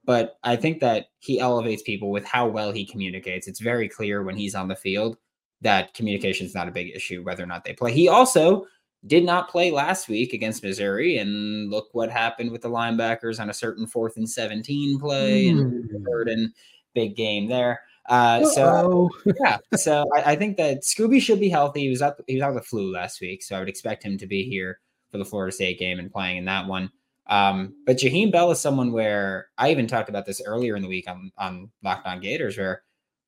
But 0.03 0.37
I 0.43 0.55
think 0.55 0.79
that 0.79 1.07
he 1.19 1.39
elevates 1.39 1.83
people 1.83 2.09
with 2.09 2.25
how 2.25 2.47
well 2.47 2.71
he 2.71 2.85
communicates. 2.85 3.47
It's 3.47 3.59
very 3.59 3.87
clear 3.87 4.23
when 4.23 4.35
he's 4.35 4.55
on 4.55 4.67
the 4.67 4.75
field 4.75 5.17
that 5.61 5.93
communication 5.93 6.47
is 6.47 6.55
not 6.55 6.67
a 6.67 6.71
big 6.71 6.95
issue, 6.95 7.23
whether 7.23 7.43
or 7.43 7.47
not 7.47 7.63
they 7.63 7.73
play. 7.73 7.93
He 7.93 8.07
also 8.07 8.65
did 9.05 9.23
not 9.23 9.49
play 9.49 9.71
last 9.71 10.09
week 10.09 10.33
against 10.33 10.63
Missouri, 10.63 11.17
and 11.17 11.69
look 11.69 11.89
what 11.93 12.11
happened 12.11 12.51
with 12.51 12.61
the 12.61 12.69
linebackers 12.69 13.39
on 13.39 13.49
a 13.49 13.53
certain 13.53 13.87
fourth 13.87 14.17
and 14.17 14.29
17 14.29 14.99
play 14.99 15.45
mm. 15.45 15.59
and 15.59 16.05
third 16.05 16.29
and 16.29 16.51
big 16.93 17.15
game 17.15 17.47
there. 17.47 17.81
Uh, 18.09 18.43
so 18.45 19.09
yeah, 19.43 19.57
so 19.75 20.05
I, 20.15 20.31
I, 20.31 20.35
think 20.35 20.57
that 20.57 20.81
Scooby 20.81 21.21
should 21.21 21.39
be 21.39 21.49
healthy. 21.49 21.81
He 21.81 21.89
was 21.89 22.01
up, 22.01 22.19
he 22.27 22.35
was 22.35 22.43
out 22.43 22.53
with 22.53 22.63
the 22.63 22.67
flu 22.67 22.91
last 22.91 23.21
week, 23.21 23.43
so 23.43 23.55
I 23.55 23.59
would 23.59 23.69
expect 23.69 24.03
him 24.03 24.17
to 24.17 24.27
be 24.27 24.43
here 24.43 24.79
for 25.11 25.17
the 25.17 25.25
Florida 25.25 25.51
State 25.51 25.77
game 25.77 25.99
and 25.99 26.11
playing 26.11 26.37
in 26.37 26.45
that 26.45 26.67
one. 26.67 26.91
Um, 27.27 27.75
but 27.85 27.97
Jaheim 27.97 28.31
Bell 28.31 28.51
is 28.51 28.59
someone 28.59 28.91
where 28.91 29.47
I 29.57 29.71
even 29.71 29.87
talked 29.87 30.09
about 30.09 30.25
this 30.25 30.41
earlier 30.45 30.75
in 30.75 30.81
the 30.81 30.87
week 30.87 31.07
on 31.07 31.31
on 31.37 31.69
Locked 31.83 32.07
On 32.07 32.19
Gators, 32.19 32.57
where 32.57 32.83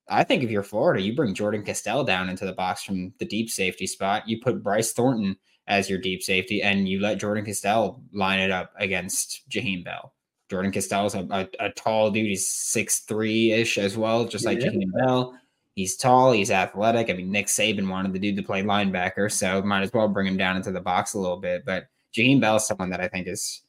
I 0.09 0.23
think 0.23 0.43
if 0.43 0.49
you're 0.49 0.63
Florida, 0.63 1.01
you 1.01 1.15
bring 1.15 1.33
Jordan 1.33 1.63
Castell 1.63 2.03
down 2.03 2.29
into 2.29 2.45
the 2.45 2.53
box 2.53 2.83
from 2.83 3.13
the 3.19 3.25
deep 3.25 3.49
safety 3.49 3.87
spot. 3.87 4.27
You 4.27 4.41
put 4.41 4.63
Bryce 4.63 4.91
Thornton 4.91 5.37
as 5.67 5.89
your 5.89 5.99
deep 5.99 6.21
safety, 6.21 6.61
and 6.61 6.89
you 6.89 6.99
let 6.99 7.19
Jordan 7.19 7.45
Castell 7.45 8.03
line 8.11 8.39
it 8.39 8.51
up 8.51 8.73
against 8.77 9.43
Jaheim 9.49 9.85
Bell. 9.85 10.13
Jordan 10.49 10.71
Castell 10.71 11.05
is 11.05 11.15
a, 11.15 11.27
a, 11.29 11.47
a, 11.59 11.69
tall 11.71 12.11
dude. 12.11 12.27
He's 12.27 12.49
six 12.49 12.99
three 13.01 13.51
ish 13.51 13.77
as 13.77 13.97
well, 13.97 14.25
just 14.25 14.45
like 14.45 14.61
yeah. 14.61 14.67
Jaheim 14.67 14.91
Bell. 14.93 15.39
He's 15.75 15.97
tall. 15.97 16.31
He's 16.31 16.51
athletic. 16.51 17.09
I 17.09 17.13
mean, 17.13 17.31
Nick 17.31 17.47
Saban 17.47 17.89
wanted 17.89 18.13
the 18.13 18.19
dude 18.19 18.35
to 18.37 18.43
play 18.43 18.61
linebacker, 18.61 19.31
so 19.31 19.61
might 19.63 19.81
as 19.81 19.91
well 19.93 20.07
bring 20.07 20.27
him 20.27 20.37
down 20.37 20.55
into 20.55 20.71
the 20.71 20.81
box 20.81 21.13
a 21.13 21.19
little 21.19 21.37
bit. 21.37 21.65
But 21.65 21.87
Bell 22.15 22.57
is 22.57 22.67
someone 22.67 22.91
that 22.91 23.01
I 23.01 23.07
think 23.07 23.27
is 23.27 23.63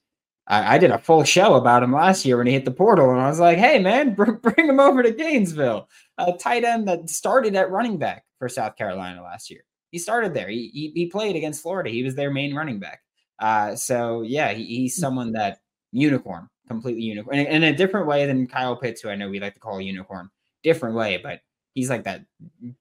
I, 0.47 0.75
I, 0.75 0.79
did 0.79 0.91
a 0.91 0.99
full 0.99 1.25
show 1.25 1.55
about 1.55 1.83
him 1.83 1.93
last 1.93 2.25
year 2.25 2.37
when 2.37 2.47
he 2.47 2.53
hit 2.53 2.67
the 2.67 2.71
portal, 2.71 3.11
and 3.11 3.21
I 3.21 3.29
was 3.29 3.41
like, 3.41 3.59
"Hey, 3.59 3.79
man, 3.79 4.15
br- 4.17 4.33
bring 4.33 4.69
him 4.69 4.81
over 4.81 5.03
to 5.03 5.11
Gainesville." 5.11 5.89
A 6.19 6.33
tight 6.33 6.65
end 6.65 6.87
that 6.89 7.09
started 7.09 7.57
at 7.57 7.71
running 7.71 7.99
back 7.99 8.25
for 8.39 8.49
South 8.49 8.77
Carolina 8.77 9.23
last 9.23 9.51
year. 9.51 9.65
He 9.91 9.99
started 9.99 10.35
there. 10.35 10.49
He 10.49 10.71
he, 10.73 10.93
he 10.95 11.07
played 11.07 11.37
against 11.37 11.63
Florida. 11.63 11.91
He 11.91 12.03
was 12.03 12.15
their 12.15 12.31
main 12.31 12.55
running 12.55 12.79
back. 12.79 13.01
Uh, 13.39 13.75
so 13.75 14.23
yeah, 14.23 14.53
he, 14.53 14.65
he's 14.65 14.97
someone 14.97 15.33
that 15.33 15.61
unicorn, 15.95 16.49
completely 16.69 17.03
unicorn, 17.03 17.39
in, 17.39 17.47
in 17.47 17.63
a 17.65 17.77
different 17.77 18.07
way 18.07 18.27
than 18.27 18.47
Kyle 18.47 18.77
Pitts, 18.77 19.01
who 19.01 19.09
I 19.09 19.15
know 19.15 19.31
we 19.31 19.41
like 19.41 19.55
to 19.55 19.61
call 19.61 19.79
a 19.79 19.83
unicorn. 19.83 20.29
Different 20.63 20.97
way, 20.97 21.19
but 21.23 21.41
he's 21.75 21.91
like 21.91 22.05
that 22.05 22.25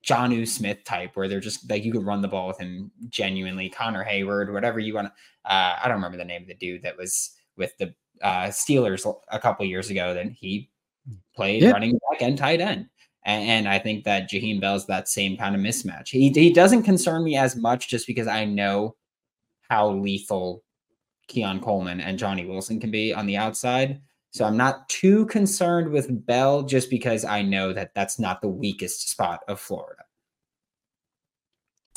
Jonnu 0.06 0.46
Smith 0.46 0.84
type 0.84 1.10
where 1.14 1.28
they're 1.28 1.40
just 1.40 1.68
like 1.70 1.84
you 1.84 1.92
could 1.92 2.06
run 2.06 2.22
the 2.22 2.28
ball 2.28 2.48
with 2.48 2.58
him 2.58 2.90
genuinely. 3.08 3.68
Connor 3.68 4.04
Heyward, 4.04 4.52
whatever 4.52 4.78
you 4.78 4.94
want. 4.94 5.08
Uh, 5.44 5.76
I 5.82 5.82
don't 5.84 5.96
remember 5.96 6.16
the 6.16 6.24
name 6.24 6.42
of 6.42 6.48
the 6.48 6.54
dude 6.54 6.82
that 6.82 6.96
was 6.96 7.32
with 7.56 7.76
the 7.78 7.94
uh, 8.22 8.46
Steelers 8.46 9.12
a 9.30 9.38
couple 9.38 9.66
years 9.66 9.90
ago. 9.90 10.14
Then 10.14 10.30
he 10.30 10.70
played 11.36 11.62
running 11.64 11.98
back 12.10 12.22
and 12.22 12.38
tight 12.38 12.60
end. 12.60 12.88
And, 13.26 13.48
and 13.48 13.68
I 13.68 13.78
think 13.78 14.04
that 14.04 14.30
Jaheim 14.30 14.60
Bell's 14.60 14.86
that 14.86 15.08
same 15.08 15.36
kind 15.36 15.54
of 15.54 15.60
mismatch. 15.60 16.08
He, 16.08 16.30
he 16.30 16.52
doesn't 16.52 16.82
concern 16.82 17.24
me 17.24 17.36
as 17.36 17.56
much 17.56 17.88
just 17.88 18.06
because 18.06 18.26
I 18.26 18.44
know 18.44 18.96
how 19.68 19.90
lethal 19.90 20.63
Keon 21.28 21.60
Coleman 21.60 22.00
and 22.00 22.18
Johnny 22.18 22.44
Wilson 22.46 22.80
can 22.80 22.90
be 22.90 23.12
on 23.12 23.26
the 23.26 23.36
outside. 23.36 24.00
So 24.30 24.44
I'm 24.44 24.56
not 24.56 24.88
too 24.88 25.26
concerned 25.26 25.88
with 25.88 26.26
Bell 26.26 26.64
just 26.64 26.90
because 26.90 27.24
I 27.24 27.42
know 27.42 27.72
that 27.72 27.94
that's 27.94 28.18
not 28.18 28.40
the 28.40 28.48
weakest 28.48 29.10
spot 29.10 29.40
of 29.46 29.60
Florida. 29.60 30.02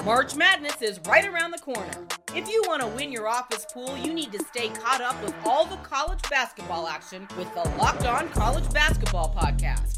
March 0.05 0.35
Madness 0.35 0.81
is 0.83 0.99
right 1.07 1.27
around 1.27 1.51
the 1.51 1.57
corner. 1.57 1.91
If 2.35 2.47
you 2.47 2.63
want 2.67 2.81
to 2.81 2.87
win 2.89 3.11
your 3.11 3.27
office 3.27 3.65
pool, 3.73 3.97
you 3.97 4.13
need 4.13 4.31
to 4.31 4.43
stay 4.43 4.69
caught 4.69 5.01
up 5.01 5.21
with 5.23 5.33
all 5.43 5.65
the 5.65 5.77
college 5.77 6.21
basketball 6.29 6.87
action 6.87 7.27
with 7.35 7.51
the 7.55 7.67
Locked 7.77 8.05
On 8.05 8.29
College 8.29 8.71
Basketball 8.71 9.35
Podcast. 9.35 9.97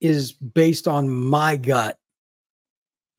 is 0.00 0.32
based 0.32 0.86
on 0.86 1.08
my 1.08 1.56
gut 1.56 1.98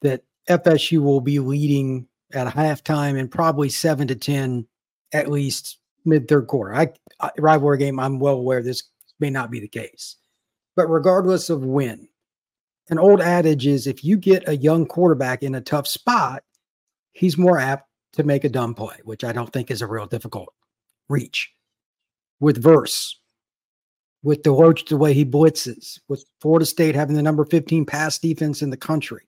that 0.01 0.23
FSU 0.49 1.01
will 1.01 1.21
be 1.21 1.39
leading 1.39 2.07
at 2.33 2.47
halftime 2.53 3.19
and 3.19 3.31
probably 3.31 3.69
seven 3.69 4.07
to 4.07 4.15
10 4.15 4.65
at 5.13 5.29
least 5.29 5.79
mid 6.05 6.27
third 6.27 6.47
quarter. 6.47 6.75
I, 6.75 6.89
I, 7.19 7.31
rivalry 7.37 7.77
game, 7.77 7.99
I'm 7.99 8.19
well 8.19 8.35
aware 8.35 8.61
this 8.61 8.83
may 9.19 9.29
not 9.29 9.51
be 9.51 9.59
the 9.59 9.67
case. 9.67 10.15
But 10.75 10.87
regardless 10.87 11.49
of 11.49 11.63
when, 11.63 12.07
an 12.89 12.99
old 12.99 13.21
adage 13.21 13.67
is 13.67 13.85
if 13.85 14.03
you 14.03 14.17
get 14.17 14.47
a 14.47 14.57
young 14.57 14.85
quarterback 14.85 15.43
in 15.43 15.55
a 15.55 15.61
tough 15.61 15.87
spot, 15.87 16.43
he's 17.11 17.37
more 17.37 17.59
apt 17.59 17.87
to 18.13 18.23
make 18.23 18.43
a 18.43 18.49
dumb 18.49 18.73
play, 18.73 18.97
which 19.03 19.23
I 19.23 19.31
don't 19.31 19.51
think 19.51 19.69
is 19.69 19.81
a 19.81 19.87
real 19.87 20.07
difficult 20.07 20.53
reach. 21.09 21.51
With 22.39 22.61
Verse, 22.61 23.18
with 24.23 24.43
Deloach 24.43 24.87
the 24.87 24.97
way 24.97 25.13
he 25.13 25.25
blitzes, 25.25 25.99
with 26.07 26.25
Florida 26.41 26.65
State 26.65 26.95
having 26.95 27.15
the 27.15 27.23
number 27.23 27.45
15 27.45 27.85
pass 27.85 28.19
defense 28.19 28.61
in 28.61 28.69
the 28.69 28.77
country. 28.77 29.23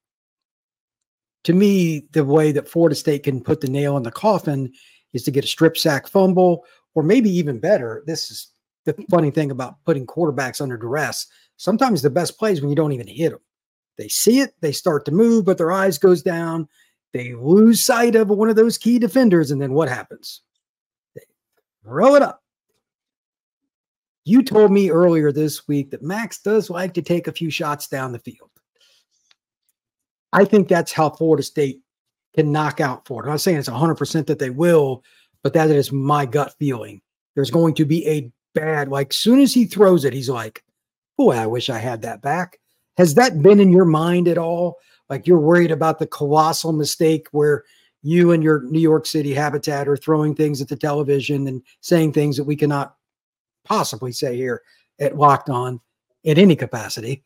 To 1.45 1.53
me, 1.53 2.07
the 2.11 2.25
way 2.25 2.51
that 2.51 2.69
Florida 2.69 2.95
State 2.95 3.23
can 3.23 3.41
put 3.41 3.61
the 3.61 3.69
nail 3.69 3.97
in 3.97 4.03
the 4.03 4.11
coffin 4.11 4.71
is 5.13 5.23
to 5.23 5.31
get 5.31 5.45
a 5.45 5.47
strip 5.47 5.77
sack 5.77 6.07
fumble, 6.07 6.65
or 6.93 7.03
maybe 7.03 7.29
even 7.29 7.59
better. 7.59 8.03
This 8.05 8.29
is 8.29 8.47
the 8.85 8.95
funny 9.09 9.31
thing 9.31 9.51
about 9.51 9.83
putting 9.85 10.05
quarterbacks 10.05 10.61
under 10.61 10.77
duress. 10.77 11.27
Sometimes 11.57 12.01
the 12.01 12.09
best 12.09 12.37
plays 12.37 12.61
when 12.61 12.69
you 12.69 12.75
don't 12.75 12.91
even 12.91 13.07
hit 13.07 13.31
them. 13.31 13.41
They 13.97 14.07
see 14.07 14.39
it, 14.39 14.53
they 14.61 14.71
start 14.71 15.05
to 15.05 15.11
move, 15.11 15.45
but 15.45 15.57
their 15.57 15.71
eyes 15.71 15.97
goes 15.97 16.21
down. 16.21 16.67
They 17.13 17.33
lose 17.33 17.83
sight 17.85 18.15
of 18.15 18.29
one 18.29 18.49
of 18.49 18.55
those 18.55 18.77
key 18.77 18.99
defenders, 18.99 19.51
and 19.51 19.61
then 19.61 19.73
what 19.73 19.89
happens? 19.89 20.41
They 21.15 21.21
throw 21.83 22.15
it 22.15 22.21
up. 22.21 22.40
You 24.23 24.43
told 24.43 24.71
me 24.71 24.91
earlier 24.91 25.31
this 25.31 25.67
week 25.67 25.91
that 25.91 26.03
Max 26.03 26.39
does 26.39 26.69
like 26.69 26.93
to 26.93 27.01
take 27.01 27.27
a 27.27 27.31
few 27.31 27.49
shots 27.49 27.87
down 27.87 28.11
the 28.11 28.19
field. 28.19 28.49
I 30.31 30.45
think 30.45 30.67
that's 30.67 30.91
how 30.91 31.09
Florida 31.09 31.43
State 31.43 31.81
can 32.35 32.51
knock 32.51 32.79
out 32.79 33.05
Florida. 33.05 33.29
I'm 33.29 33.33
not 33.33 33.41
saying 33.41 33.57
it's 33.57 33.67
100% 33.67 34.27
that 34.27 34.39
they 34.39 34.49
will, 34.49 35.03
but 35.43 35.53
that 35.53 35.69
is 35.69 35.91
my 35.91 36.25
gut 36.25 36.53
feeling. 36.59 37.01
There's 37.35 37.51
going 37.51 37.73
to 37.75 37.85
be 37.85 38.07
a 38.07 38.31
bad, 38.53 38.89
like, 38.89 39.11
soon 39.11 39.39
as 39.39 39.53
he 39.53 39.65
throws 39.65 40.05
it, 40.05 40.13
he's 40.13 40.29
like, 40.29 40.63
boy, 41.17 41.35
I 41.35 41.47
wish 41.47 41.69
I 41.69 41.77
had 41.77 42.01
that 42.03 42.21
back. 42.21 42.59
Has 42.97 43.15
that 43.15 43.41
been 43.41 43.59
in 43.59 43.71
your 43.71 43.85
mind 43.85 44.27
at 44.27 44.37
all? 44.37 44.77
Like, 45.09 45.27
you're 45.27 45.39
worried 45.39 45.71
about 45.71 45.99
the 45.99 46.07
colossal 46.07 46.71
mistake 46.71 47.27
where 47.31 47.63
you 48.03 48.31
and 48.31 48.43
your 48.43 48.63
New 48.63 48.79
York 48.79 49.05
City 49.05 49.33
habitat 49.33 49.87
are 49.87 49.97
throwing 49.97 50.35
things 50.35 50.61
at 50.61 50.67
the 50.67 50.75
television 50.75 51.47
and 51.47 51.61
saying 51.81 52.13
things 52.13 52.37
that 52.37 52.43
we 52.43 52.55
cannot 52.55 52.95
possibly 53.63 54.11
say 54.11 54.35
here 54.35 54.61
at 54.99 55.17
Locked 55.17 55.49
On 55.49 55.79
in 56.23 56.37
any 56.37 56.55
capacity. 56.55 57.23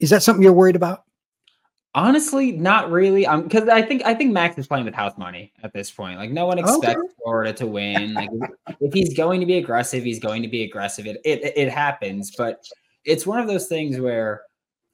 Is 0.00 0.10
that 0.10 0.22
something 0.22 0.42
you're 0.42 0.52
worried 0.52 0.76
about? 0.76 1.04
Honestly, 1.96 2.50
not 2.50 2.90
really. 2.90 3.24
Um, 3.24 3.44
because 3.44 3.68
I 3.68 3.80
think 3.80 4.02
I 4.04 4.14
think 4.14 4.32
Max 4.32 4.58
is 4.58 4.66
playing 4.66 4.84
with 4.84 4.94
house 4.94 5.16
money 5.16 5.52
at 5.62 5.72
this 5.72 5.92
point. 5.92 6.18
Like 6.18 6.32
no 6.32 6.44
one 6.46 6.58
expects 6.58 6.98
okay. 6.98 7.08
Florida 7.22 7.52
to 7.52 7.66
win. 7.68 8.14
Like 8.14 8.30
if 8.80 8.92
he's 8.92 9.14
going 9.14 9.38
to 9.40 9.46
be 9.46 9.58
aggressive, 9.58 10.02
he's 10.02 10.18
going 10.18 10.42
to 10.42 10.48
be 10.48 10.64
aggressive. 10.64 11.06
It, 11.06 11.20
it 11.24 11.52
it 11.56 11.70
happens, 11.70 12.34
but 12.36 12.64
it's 13.04 13.26
one 13.26 13.38
of 13.38 13.46
those 13.46 13.68
things 13.68 14.00
where 14.00 14.42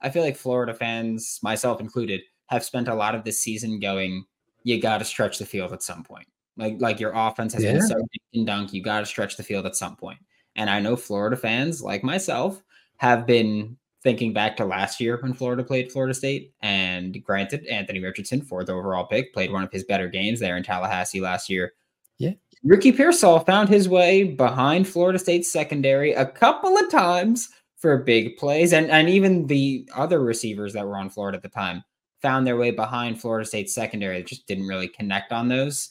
I 0.01 0.11
feel 0.11 0.21
like 0.21 0.37
Florida 0.37 0.75
fans, 0.75 1.39
myself 1.41 1.79
included, 1.79 2.21
have 2.47 2.63
spent 2.63 2.87
a 2.87 2.95
lot 2.95 3.15
of 3.15 3.23
this 3.23 3.39
season 3.39 3.79
going, 3.79 4.25
you 4.63 4.79
got 4.79 4.99
to 4.99 5.05
stretch 5.05 5.39
the 5.39 5.45
field 5.45 5.73
at 5.73 5.81
some 5.81 6.03
point. 6.03 6.27
Like 6.55 6.75
like 6.79 6.99
your 6.99 7.13
offense 7.15 7.53
has 7.55 7.63
yeah. 7.63 7.73
been 7.73 7.81
so 7.81 7.97
dunk, 8.45 8.73
you 8.73 8.83
got 8.83 8.99
to 8.99 9.07
stretch 9.07 9.37
the 9.37 9.43
field 9.43 9.65
at 9.65 9.75
some 9.75 9.95
point. 9.95 10.19
And 10.55 10.69
I 10.69 10.79
know 10.79 10.95
Florida 10.95 11.35
fans 11.35 11.81
like 11.81 12.03
myself 12.03 12.61
have 12.97 13.25
been 13.25 13.77
thinking 14.03 14.33
back 14.33 14.57
to 14.57 14.65
last 14.65 14.99
year 14.99 15.17
when 15.21 15.33
Florida 15.33 15.63
played 15.63 15.91
Florida 15.91 16.13
State. 16.13 16.53
And 16.61 17.23
granted, 17.23 17.65
Anthony 17.67 17.99
Richardson, 17.99 18.41
fourth 18.41 18.69
overall 18.69 19.05
pick, 19.05 19.33
played 19.33 19.51
one 19.51 19.63
of 19.63 19.71
his 19.71 19.83
better 19.83 20.07
games 20.07 20.39
there 20.39 20.57
in 20.57 20.63
Tallahassee 20.63 21.21
last 21.21 21.49
year. 21.49 21.73
Yeah. 22.17 22.33
Ricky 22.63 22.91
Pearsall 22.91 23.39
found 23.39 23.69
his 23.69 23.89
way 23.89 24.23
behind 24.23 24.87
Florida 24.87 25.17
State's 25.17 25.51
secondary 25.51 26.13
a 26.13 26.25
couple 26.25 26.77
of 26.77 26.91
times 26.91 27.49
for 27.77 27.97
big 27.97 28.37
plays. 28.37 28.73
And, 28.73 28.91
and 28.91 29.09
even 29.09 29.47
the 29.47 29.89
other 29.95 30.19
receivers 30.19 30.73
that 30.73 30.85
were 30.85 30.97
on 30.97 31.09
Florida 31.09 31.37
at 31.37 31.41
the 31.43 31.49
time 31.49 31.83
found 32.21 32.45
their 32.45 32.57
way 32.57 32.69
behind 32.69 33.19
Florida 33.19 33.47
State's 33.47 33.73
secondary. 33.73 34.17
They 34.17 34.23
just 34.23 34.45
didn't 34.45 34.67
really 34.67 34.87
connect 34.87 35.31
on 35.31 35.47
those. 35.47 35.89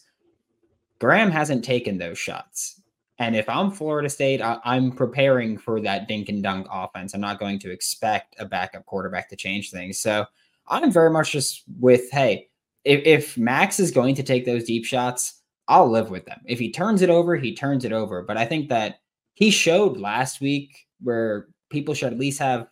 Graham 1.01 1.31
hasn't 1.31 1.65
taken 1.65 1.99
those 1.99 2.19
shots. 2.19 2.80
And 3.21 3.37
if 3.37 3.51
I'm 3.51 3.71
Florida 3.71 4.09
State, 4.09 4.41
I, 4.41 4.59
am 4.65 4.93
preparing 4.93 5.59
for 5.59 5.79
that 5.83 6.09
dink 6.09 6.31
and 6.31 6.43
dunk 6.43 6.67
offense. 6.73 7.13
I'm 7.13 7.21
not 7.21 7.39
going 7.39 7.59
to 7.59 7.71
expect 7.71 8.35
a 8.39 8.47
backup 8.47 8.87
quarterback 8.87 9.29
to 9.29 9.37
change 9.37 9.71
things. 9.71 10.01
So 10.01 10.25
I'm 10.69 10.91
very 10.91 11.11
much 11.11 11.33
just 11.33 11.65
with, 11.79 12.11
hey, 12.11 12.49
if, 12.85 13.03
if 13.05 13.37
Max 13.37 13.79
is 13.79 13.91
going 13.91 14.15
to 14.15 14.23
take 14.23 14.47
those 14.47 14.65
deep 14.65 14.87
shots, 14.87 15.43
I'll 15.69 15.91
live 15.91 16.11
with 16.11 16.25
them. 16.25 16.41
If 16.47 16.59
he 16.59 16.73
turns 16.73 17.03
it 17.03 17.11
over, 17.11 17.37
he 17.37 17.55
turns 17.55 17.85
it 17.85 17.93
over. 17.93 18.23
But 18.23 18.39
I 18.39 18.47
think 18.47 18.71
that 18.71 19.01
he 19.35 19.51
showed 19.51 19.99
last 19.99 20.41
week 20.41 20.87
where 21.03 21.49
people 21.69 21.93
should 21.93 22.15
at 22.15 22.19
least 22.19 22.39
have 22.39 22.69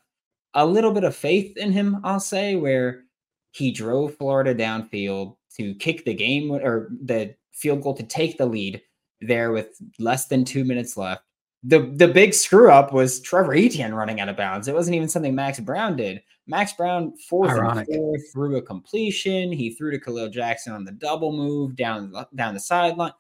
a 0.55 0.65
little 0.65 0.93
bit 0.93 1.05
of 1.05 1.15
faith 1.15 1.59
in 1.59 1.73
him, 1.73 2.01
I'll 2.05 2.21
say, 2.21 2.57
where 2.57 3.05
he 3.51 3.71
drove 3.71 4.17
Florida 4.17 4.55
downfield 4.55 5.37
to 5.59 5.75
kick 5.75 6.07
the 6.07 6.15
game 6.15 6.51
or 6.51 6.89
the 7.05 7.35
field 7.53 7.83
goal 7.83 7.95
to 7.95 8.03
take 8.03 8.39
the 8.39 8.47
lead 8.47 8.81
there 9.21 9.53
with 9.53 9.81
less 9.99 10.27
than 10.27 10.45
two 10.45 10.65
minutes 10.65 10.97
left. 10.97 11.23
The 11.65 11.81
the 11.97 12.09
big 12.09 12.35
screw 12.35 12.71
up 12.71 12.93
was 12.93 13.21
Trevor 13.21 13.55
Etienne 13.55 13.95
running 13.95 14.21
out 14.21 14.29
of 14.29 14.37
bounds. 14.37 14.69
It 14.69 14.75
wasn't 14.75 14.95
even 14.95 15.09
something 15.09 15.35
Max 15.35 15.59
Brown 15.59 15.97
did. 15.97 16.23
Max 16.47 16.73
Brown 16.73 17.15
fourth 17.29 17.51
Ironic. 17.51 17.89
and 17.89 17.97
four 17.97 18.19
threw 18.33 18.57
a 18.57 18.63
completion. 18.63 19.53
He 19.53 19.75
threw 19.75 19.91
to 19.91 19.99
Kahleil 19.99 20.33
Jackson 20.33 20.73
on 20.73 20.85
the 20.85 20.93
double 20.93 21.33
move 21.33 21.75
down 21.75 22.13
down 22.35 22.55
the 22.55 22.61
sideline. 22.61 23.13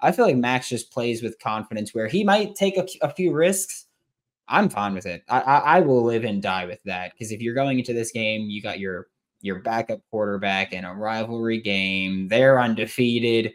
I 0.00 0.12
feel 0.12 0.26
like 0.26 0.36
Max 0.36 0.68
just 0.68 0.92
plays 0.92 1.22
with 1.22 1.38
confidence 1.38 1.94
where 1.94 2.06
he 2.06 2.24
might 2.24 2.54
take 2.54 2.76
a, 2.76 2.86
a 3.02 3.10
few 3.10 3.32
risks. 3.32 3.86
I'm 4.48 4.68
fine 4.68 4.94
with 4.94 5.06
it. 5.06 5.22
I, 5.28 5.40
I, 5.40 5.58
I 5.58 5.80
will 5.80 6.02
live 6.04 6.24
and 6.24 6.42
die 6.42 6.66
with 6.66 6.80
that 6.84 7.12
because 7.12 7.32
if 7.32 7.40
you're 7.40 7.54
going 7.54 7.78
into 7.78 7.94
this 7.94 8.12
game, 8.12 8.42
you 8.50 8.62
got 8.62 8.78
your 8.78 9.08
your 9.40 9.60
backup 9.60 10.00
quarterback 10.10 10.72
in 10.72 10.84
a 10.84 10.94
rivalry 10.94 11.60
game. 11.60 12.28
They're 12.28 12.60
undefeated 12.60 13.52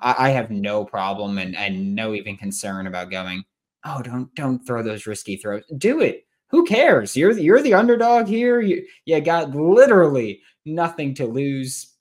I, 0.00 0.28
I 0.28 0.30
have 0.30 0.50
no 0.50 0.84
problem 0.84 1.38
and, 1.38 1.56
and 1.56 1.94
no 1.94 2.14
even 2.14 2.36
concern 2.36 2.86
about 2.86 3.10
going, 3.10 3.44
oh, 3.84 4.02
don't 4.02 4.34
don't 4.34 4.66
throw 4.66 4.82
those 4.82 5.06
risky 5.06 5.36
throws. 5.36 5.62
Do 5.78 6.00
it. 6.00 6.26
Who 6.50 6.64
cares? 6.64 7.16
You're 7.16 7.34
the, 7.34 7.42
you're 7.42 7.62
the 7.62 7.74
underdog 7.74 8.26
here. 8.26 8.60
You 8.60 8.86
you 9.04 9.20
got 9.20 9.50
literally 9.50 10.40
nothing 10.64 11.14
to 11.14 11.26
lose. 11.26 11.94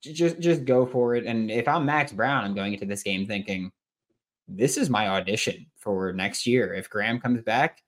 Just 0.00 0.40
just 0.40 0.64
go 0.64 0.86
for 0.86 1.14
it. 1.14 1.26
And 1.26 1.50
if 1.50 1.68
I'm 1.68 1.86
Max 1.86 2.12
Brown, 2.12 2.44
I'm 2.44 2.54
going 2.54 2.72
into 2.72 2.86
this 2.86 3.02
game 3.02 3.26
thinking, 3.26 3.70
this 4.48 4.76
is 4.76 4.90
my 4.90 5.08
audition 5.08 5.66
for 5.76 6.12
next 6.12 6.46
year. 6.46 6.74
If 6.74 6.90
Graham 6.90 7.20
comes 7.20 7.42
back, 7.42 7.82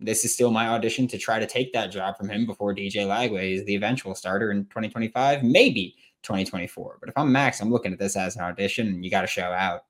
this 0.00 0.24
is 0.24 0.32
still 0.32 0.50
my 0.50 0.68
audition 0.68 1.08
to 1.08 1.18
try 1.18 1.38
to 1.38 1.46
take 1.46 1.72
that 1.72 1.90
job 1.90 2.16
from 2.16 2.28
him 2.28 2.46
before 2.46 2.74
DJ 2.74 3.06
Lagway 3.06 3.54
is 3.56 3.64
the 3.64 3.74
eventual 3.74 4.14
starter 4.14 4.50
in 4.50 4.64
2025, 4.64 5.42
maybe 5.42 5.96
2024. 6.24 6.98
But 7.00 7.08
if 7.08 7.16
I'm 7.16 7.30
Max, 7.30 7.60
I'm 7.60 7.70
looking 7.70 7.92
at 7.92 7.98
this 7.98 8.16
as 8.16 8.36
an 8.36 8.42
audition 8.42 8.88
and 8.88 9.04
you 9.04 9.10
got 9.10 9.22
to 9.22 9.26
show 9.26 9.52
out. 9.52 9.84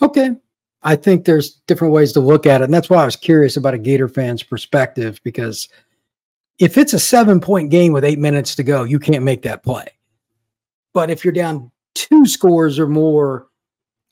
Okay. 0.00 0.30
I 0.82 0.96
think 0.96 1.24
there's 1.24 1.54
different 1.66 1.92
ways 1.92 2.12
to 2.12 2.20
look 2.20 2.46
at 2.46 2.60
it. 2.60 2.64
And 2.64 2.74
that's 2.74 2.88
why 2.88 3.02
I 3.02 3.04
was 3.04 3.16
curious 3.16 3.56
about 3.56 3.74
a 3.74 3.78
Gator 3.78 4.08
fan's 4.08 4.42
perspective 4.42 5.20
because 5.24 5.68
if 6.58 6.78
it's 6.78 6.92
a 6.92 6.98
seven 6.98 7.40
point 7.40 7.70
game 7.70 7.92
with 7.92 8.04
eight 8.04 8.18
minutes 8.18 8.54
to 8.56 8.62
go, 8.62 8.84
you 8.84 8.98
can't 8.98 9.24
make 9.24 9.42
that 9.42 9.62
play. 9.62 9.88
But 10.94 11.10
if 11.10 11.24
you're 11.24 11.32
down 11.32 11.70
two 11.94 12.26
scores 12.26 12.78
or 12.78 12.86
more, 12.86 13.48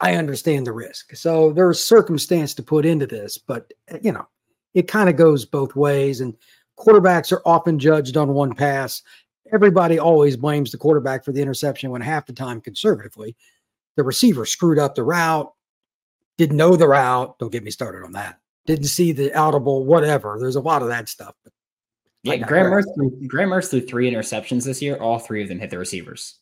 I 0.00 0.14
understand 0.14 0.66
the 0.66 0.73
risk. 0.73 1.14
So 1.16 1.52
there's 1.52 1.82
circumstance 1.82 2.52
to 2.54 2.62
put 2.62 2.85
into 2.85 3.06
this, 3.06 3.38
but 3.38 3.73
eh, 3.88 3.99
you 4.02 4.12
know, 4.12 4.26
it 4.75 4.88
kind 4.88 5.08
of 5.08 5.16
goes 5.16 5.44
both 5.44 5.75
ways. 5.75 6.20
And 6.20 6.37
quarterbacks 6.78 7.32
are 7.32 7.42
often 7.46 7.78
judged 7.78 8.16
on 8.16 8.35
one 8.35 8.54
pass. 8.54 9.02
Everybody 9.53 9.99
always 9.99 10.37
blames 10.37 10.73
the 10.73 10.79
quarterback 10.79 11.25
for 11.25 11.33
the 11.33 11.43
interception 11.43 11.91
when 11.91 12.03
half 12.03 12.26
the 12.26 12.33
time, 12.33 12.61
conservatively, 12.61 13.37
the 13.97 14.03
receiver 14.03 14.45
screwed 14.45 14.79
up 14.79 14.95
the 14.95 15.05
route, 15.05 15.53
didn't 16.38 16.57
know 16.57 16.76
the 16.76 16.88
route. 16.88 17.38
Don't 17.38 17.53
get 17.53 17.65
me 17.65 17.71
started 17.71 18.05
on 18.05 18.12
that. 18.12 18.38
Didn't 18.67 18.87
see 18.87 19.12
the 19.12 19.35
audible, 19.37 19.85
whatever. 19.85 20.37
There's 20.38 20.57
a 20.57 20.61
lot 20.61 20.83
of 20.83 20.88
that 20.88 21.09
stuff. 21.09 21.35
But 21.45 21.53
yeah, 22.25 22.47
Graham 22.47 22.67
Mertz, 22.67 23.29
Graham 23.29 23.50
Mertz 23.50 23.71
threw 23.71 23.81
three 23.81 24.11
interceptions 24.11 24.65
this 24.65 24.83
year. 24.83 24.97
All 24.97 25.19
three 25.19 25.43
of 25.43 25.49
them 25.49 25.61
hit 25.61 25.71
the 25.71 25.79
receivers. 25.79 26.38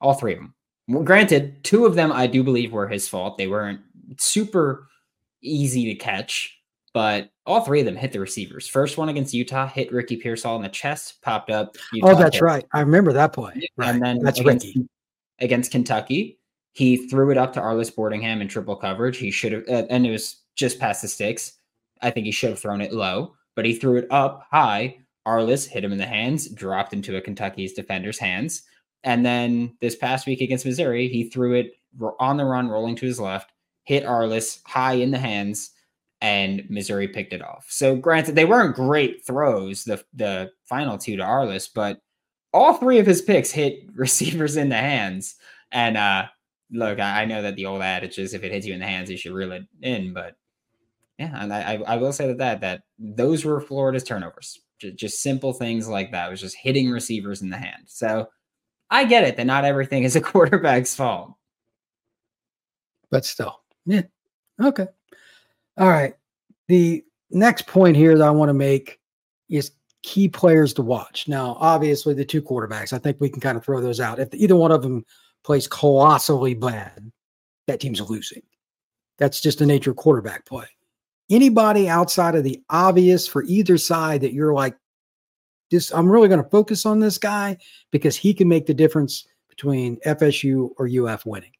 All 0.00 0.14
three 0.14 0.32
of 0.32 0.40
them. 0.40 0.54
Well, 0.88 1.04
granted, 1.04 1.62
two 1.62 1.86
of 1.86 1.94
them 1.94 2.10
I 2.10 2.26
do 2.26 2.42
believe 2.42 2.72
were 2.72 2.88
his 2.88 3.06
fault. 3.08 3.38
They 3.38 3.46
weren't 3.46 3.80
super 4.18 4.88
easy 5.42 5.84
to 5.86 5.94
catch, 5.94 6.57
but 6.98 7.30
all 7.46 7.60
three 7.60 7.78
of 7.78 7.86
them 7.86 7.94
hit 7.94 8.10
the 8.10 8.18
receivers. 8.18 8.66
First 8.66 8.98
one 8.98 9.08
against 9.08 9.32
Utah 9.32 9.68
hit 9.68 9.92
Ricky 9.92 10.16
Pearsall 10.16 10.56
in 10.56 10.62
the 10.62 10.68
chest, 10.68 11.22
popped 11.22 11.48
up. 11.48 11.76
Oh, 11.76 11.80
Utah 11.92 12.08
oh, 12.08 12.14
that's 12.16 12.34
hit. 12.34 12.42
right. 12.42 12.66
I 12.74 12.80
remember 12.80 13.12
that 13.12 13.32
play. 13.32 13.52
Right. 13.76 13.90
And 13.90 14.02
then 14.02 14.18
that's 14.18 14.40
against, 14.40 14.66
Ricky. 14.66 14.88
against 15.38 15.70
Kentucky, 15.70 16.40
he 16.72 17.06
threw 17.08 17.30
it 17.30 17.38
up 17.38 17.52
to 17.52 17.60
Arlis 17.60 17.94
Boardingham 17.94 18.40
in 18.40 18.48
triple 18.48 18.74
coverage. 18.74 19.16
He 19.16 19.30
should 19.30 19.52
have, 19.52 19.68
uh, 19.68 19.86
and 19.90 20.08
it 20.08 20.10
was 20.10 20.42
just 20.56 20.80
past 20.80 21.02
the 21.02 21.06
sticks. 21.06 21.52
I 22.02 22.10
think 22.10 22.26
he 22.26 22.32
should 22.32 22.50
have 22.50 22.58
thrown 22.58 22.80
it 22.80 22.92
low, 22.92 23.36
but 23.54 23.64
he 23.64 23.76
threw 23.76 23.98
it 23.98 24.08
up 24.10 24.48
high. 24.50 24.98
Arlis 25.24 25.68
hit 25.68 25.84
him 25.84 25.92
in 25.92 25.98
the 25.98 26.04
hands, 26.04 26.48
dropped 26.48 26.92
into 26.92 27.16
a 27.16 27.20
Kentucky's 27.20 27.74
defender's 27.74 28.18
hands. 28.18 28.62
And 29.04 29.24
then 29.24 29.76
this 29.80 29.94
past 29.94 30.26
week 30.26 30.40
against 30.40 30.66
Missouri, 30.66 31.06
he 31.06 31.30
threw 31.30 31.54
it 31.54 31.74
on 32.18 32.38
the 32.38 32.44
run, 32.44 32.66
rolling 32.66 32.96
to 32.96 33.06
his 33.06 33.20
left, 33.20 33.52
hit 33.84 34.04
Arlis 34.04 34.58
high 34.66 34.94
in 34.94 35.12
the 35.12 35.18
hands, 35.18 35.70
and 36.20 36.64
Missouri 36.68 37.08
picked 37.08 37.32
it 37.32 37.42
off. 37.42 37.66
So, 37.68 37.96
granted, 37.96 38.34
they 38.34 38.44
weren't 38.44 38.74
great 38.74 39.24
throws, 39.24 39.84
the 39.84 40.02
the 40.14 40.50
final 40.64 40.98
two 40.98 41.16
to 41.16 41.22
Arlis, 41.22 41.68
but 41.72 42.00
all 42.52 42.74
three 42.74 42.98
of 42.98 43.06
his 43.06 43.22
picks 43.22 43.50
hit 43.50 43.80
receivers 43.94 44.56
in 44.56 44.68
the 44.68 44.76
hands. 44.76 45.36
And 45.70 45.96
uh, 45.96 46.26
look, 46.70 46.98
I, 46.98 47.22
I 47.22 47.24
know 47.24 47.42
that 47.42 47.56
the 47.56 47.66
old 47.66 47.82
adage 47.82 48.18
is 48.18 48.34
if 48.34 48.42
it 48.42 48.52
hits 48.52 48.66
you 48.66 48.74
in 48.74 48.80
the 48.80 48.86
hands, 48.86 49.10
you 49.10 49.16
should 49.16 49.32
reel 49.32 49.52
it 49.52 49.64
in. 49.82 50.12
But 50.12 50.36
yeah, 51.18 51.42
and 51.42 51.52
I, 51.52 51.82
I 51.86 51.96
will 51.96 52.12
say 52.12 52.26
that 52.28 52.38
that 52.38 52.60
that 52.60 52.82
those 52.98 53.44
were 53.44 53.60
Florida's 53.60 54.04
turnovers. 54.04 54.60
Just, 54.78 54.96
just 54.96 55.22
simple 55.22 55.52
things 55.52 55.88
like 55.88 56.12
that. 56.12 56.28
It 56.28 56.30
was 56.30 56.40
just 56.40 56.56
hitting 56.56 56.90
receivers 56.90 57.42
in 57.42 57.50
the 57.50 57.56
hand. 57.56 57.82
So 57.86 58.28
I 58.90 59.04
get 59.04 59.24
it 59.24 59.36
that 59.36 59.46
not 59.46 59.64
everything 59.64 60.04
is 60.04 60.16
a 60.16 60.20
quarterback's 60.20 60.94
fault. 60.94 61.34
But 63.10 63.24
still, 63.24 63.60
yeah. 63.86 64.02
Okay. 64.60 64.86
All 65.78 65.88
right. 65.88 66.14
The 66.66 67.04
next 67.30 67.66
point 67.66 67.96
here 67.96 68.18
that 68.18 68.26
I 68.26 68.30
want 68.30 68.48
to 68.48 68.54
make 68.54 68.98
is 69.48 69.70
key 70.02 70.28
players 70.28 70.72
to 70.74 70.82
watch. 70.82 71.28
Now, 71.28 71.56
obviously, 71.60 72.14
the 72.14 72.24
two 72.24 72.42
quarterbacks, 72.42 72.92
I 72.92 72.98
think 72.98 73.18
we 73.20 73.30
can 73.30 73.40
kind 73.40 73.56
of 73.56 73.64
throw 73.64 73.80
those 73.80 74.00
out. 74.00 74.18
If 74.18 74.34
either 74.34 74.56
one 74.56 74.72
of 74.72 74.82
them 74.82 75.04
plays 75.44 75.68
colossally 75.68 76.54
bad, 76.54 77.10
that 77.66 77.80
team's 77.80 78.00
losing. 78.10 78.42
That's 79.18 79.40
just 79.40 79.58
the 79.58 79.66
nature 79.66 79.90
of 79.90 79.96
quarterback 79.96 80.46
play. 80.46 80.66
Anybody 81.30 81.88
outside 81.88 82.34
of 82.34 82.44
the 82.44 82.62
obvious 82.70 83.26
for 83.26 83.44
either 83.44 83.78
side 83.78 84.22
that 84.22 84.32
you're 84.32 84.54
like, 84.54 84.76
this 85.70 85.92
I'm 85.92 86.10
really 86.10 86.28
going 86.28 86.42
to 86.42 86.50
focus 86.50 86.86
on 86.86 87.00
this 87.00 87.18
guy 87.18 87.58
because 87.90 88.16
he 88.16 88.32
can 88.32 88.48
make 88.48 88.66
the 88.66 88.74
difference 88.74 89.26
between 89.48 89.98
FSU 90.06 90.70
or 90.78 90.88
UF 90.88 91.26
winning. 91.26 91.52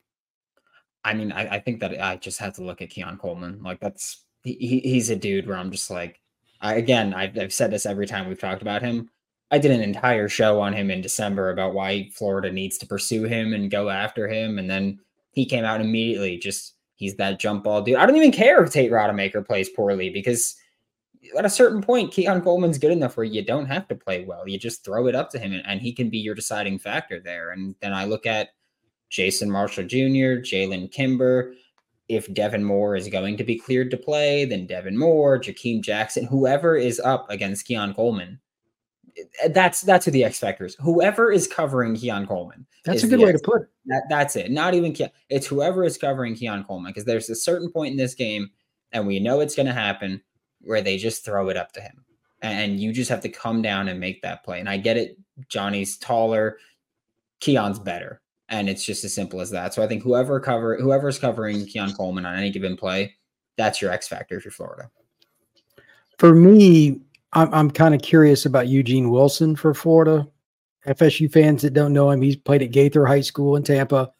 I 1.04 1.14
mean, 1.14 1.32
I, 1.32 1.56
I 1.56 1.58
think 1.60 1.80
that 1.80 2.00
I 2.02 2.16
just 2.16 2.38
have 2.40 2.54
to 2.54 2.64
look 2.64 2.82
at 2.82 2.90
Keon 2.90 3.18
Coleman. 3.18 3.62
Like 3.62 3.80
that's 3.80 4.24
he, 4.42 4.80
he's 4.84 5.10
a 5.10 5.16
dude 5.16 5.46
where 5.46 5.56
I'm 5.56 5.70
just 5.70 5.90
like, 5.90 6.20
I, 6.60 6.74
again, 6.74 7.14
I've, 7.14 7.38
I've 7.38 7.52
said 7.52 7.70
this 7.70 7.86
every 7.86 8.06
time 8.06 8.28
we've 8.28 8.40
talked 8.40 8.62
about 8.62 8.82
him. 8.82 9.10
I 9.50 9.58
did 9.58 9.70
an 9.70 9.80
entire 9.80 10.28
show 10.28 10.60
on 10.60 10.74
him 10.74 10.90
in 10.90 11.00
December 11.00 11.50
about 11.50 11.72
why 11.72 12.10
Florida 12.12 12.52
needs 12.52 12.76
to 12.78 12.86
pursue 12.86 13.24
him 13.24 13.54
and 13.54 13.70
go 13.70 13.88
after 13.88 14.28
him, 14.28 14.58
and 14.58 14.68
then 14.68 14.98
he 15.32 15.46
came 15.46 15.64
out 15.64 15.80
immediately. 15.80 16.36
Just 16.36 16.74
he's 16.96 17.16
that 17.16 17.40
jump 17.40 17.64
ball 17.64 17.80
dude. 17.80 17.96
I 17.96 18.04
don't 18.04 18.16
even 18.16 18.32
care 18.32 18.62
if 18.62 18.72
Tate 18.72 18.90
Rodemaker 18.90 19.46
plays 19.46 19.70
poorly 19.70 20.10
because 20.10 20.54
at 21.36 21.44
a 21.44 21.50
certain 21.50 21.82
point, 21.82 22.12
Keon 22.12 22.42
Coleman's 22.42 22.78
good 22.78 22.92
enough 22.92 23.16
where 23.16 23.24
you 23.24 23.44
don't 23.44 23.66
have 23.66 23.88
to 23.88 23.94
play 23.94 24.24
well. 24.24 24.48
You 24.48 24.58
just 24.58 24.84
throw 24.84 25.06
it 25.06 25.14
up 25.14 25.30
to 25.30 25.38
him 25.38 25.52
and, 25.52 25.62
and 25.66 25.80
he 25.80 25.92
can 25.92 26.10
be 26.10 26.18
your 26.18 26.34
deciding 26.34 26.78
factor 26.78 27.20
there. 27.20 27.50
And 27.50 27.74
then 27.80 27.92
I 27.92 28.04
look 28.04 28.26
at 28.26 28.50
Jason 29.10 29.50
Marshall 29.50 29.84
Jr., 29.84 30.40
Jalen 30.40 30.90
Kimber. 30.90 31.54
If 32.08 32.32
Devin 32.32 32.64
Moore 32.64 32.96
is 32.96 33.08
going 33.08 33.36
to 33.36 33.44
be 33.44 33.58
cleared 33.58 33.90
to 33.90 33.96
play, 33.96 34.46
then 34.46 34.66
Devin 34.66 34.96
Moore, 34.96 35.38
Jakeem 35.38 35.82
Jackson, 35.82 36.24
whoever 36.24 36.74
is 36.74 36.98
up 37.00 37.28
against 37.28 37.66
Keon 37.66 37.92
Coleman, 37.92 38.40
that's 39.50 39.82
that's 39.82 40.04
who 40.04 40.10
the 40.10 40.24
X 40.24 40.38
factors. 40.38 40.76
Whoever 40.80 41.30
is 41.30 41.46
covering 41.46 41.96
Keon 41.96 42.26
Coleman. 42.26 42.66
That's 42.84 43.02
a 43.02 43.08
good 43.08 43.20
way 43.20 43.30
X- 43.30 43.40
to 43.40 43.44
put 43.44 43.62
it. 43.62 43.68
That, 43.86 44.04
that's 44.08 44.36
it. 44.36 44.50
Not 44.50 44.74
even 44.74 44.92
Keon. 44.92 45.10
It's 45.28 45.46
whoever 45.46 45.84
is 45.84 45.98
covering 45.98 46.34
Keon 46.34 46.64
Coleman 46.64 46.90
because 46.90 47.04
there's 47.04 47.30
a 47.30 47.34
certain 47.34 47.70
point 47.70 47.92
in 47.92 47.96
this 47.96 48.14
game, 48.14 48.50
and 48.92 49.06
we 49.06 49.20
know 49.20 49.40
it's 49.40 49.54
going 49.54 49.66
to 49.66 49.72
happen 49.72 50.22
where 50.60 50.82
they 50.82 50.96
just 50.96 51.24
throw 51.24 51.48
it 51.48 51.56
up 51.56 51.72
to 51.72 51.80
him. 51.80 52.04
And 52.40 52.78
you 52.78 52.92
just 52.92 53.10
have 53.10 53.20
to 53.22 53.28
come 53.28 53.62
down 53.62 53.88
and 53.88 53.98
make 53.98 54.22
that 54.22 54.44
play. 54.44 54.60
And 54.60 54.68
I 54.68 54.76
get 54.76 54.96
it. 54.96 55.18
Johnny's 55.48 55.96
taller. 55.96 56.58
Keon's 57.40 57.78
better. 57.78 58.20
And 58.48 58.68
it's 58.68 58.84
just 58.84 59.04
as 59.04 59.12
simple 59.12 59.40
as 59.40 59.50
that. 59.50 59.74
So 59.74 59.82
I 59.82 59.86
think 59.86 60.02
whoever 60.02 60.40
cover 60.40 60.76
whoever's 60.78 61.18
covering 61.18 61.66
Keon 61.66 61.92
Coleman 61.92 62.24
on 62.24 62.36
any 62.36 62.50
given 62.50 62.76
play, 62.76 63.14
that's 63.56 63.82
your 63.82 63.90
X 63.90 64.08
factor 64.08 64.40
for 64.40 64.50
Florida. 64.50 64.90
For 66.18 66.34
me, 66.34 67.00
I'm, 67.34 67.52
I'm 67.52 67.70
kind 67.70 67.94
of 67.94 68.02
curious 68.02 68.46
about 68.46 68.68
Eugene 68.68 69.10
Wilson 69.10 69.54
for 69.54 69.74
Florida. 69.74 70.26
FSU 70.86 71.30
fans 71.30 71.62
that 71.62 71.74
don't 71.74 71.92
know 71.92 72.10
him, 72.10 72.22
he's 72.22 72.36
played 72.36 72.62
at 72.62 72.70
Gaither 72.70 73.04
High 73.04 73.20
School 73.20 73.56
in 73.56 73.62
Tampa. 73.62 74.10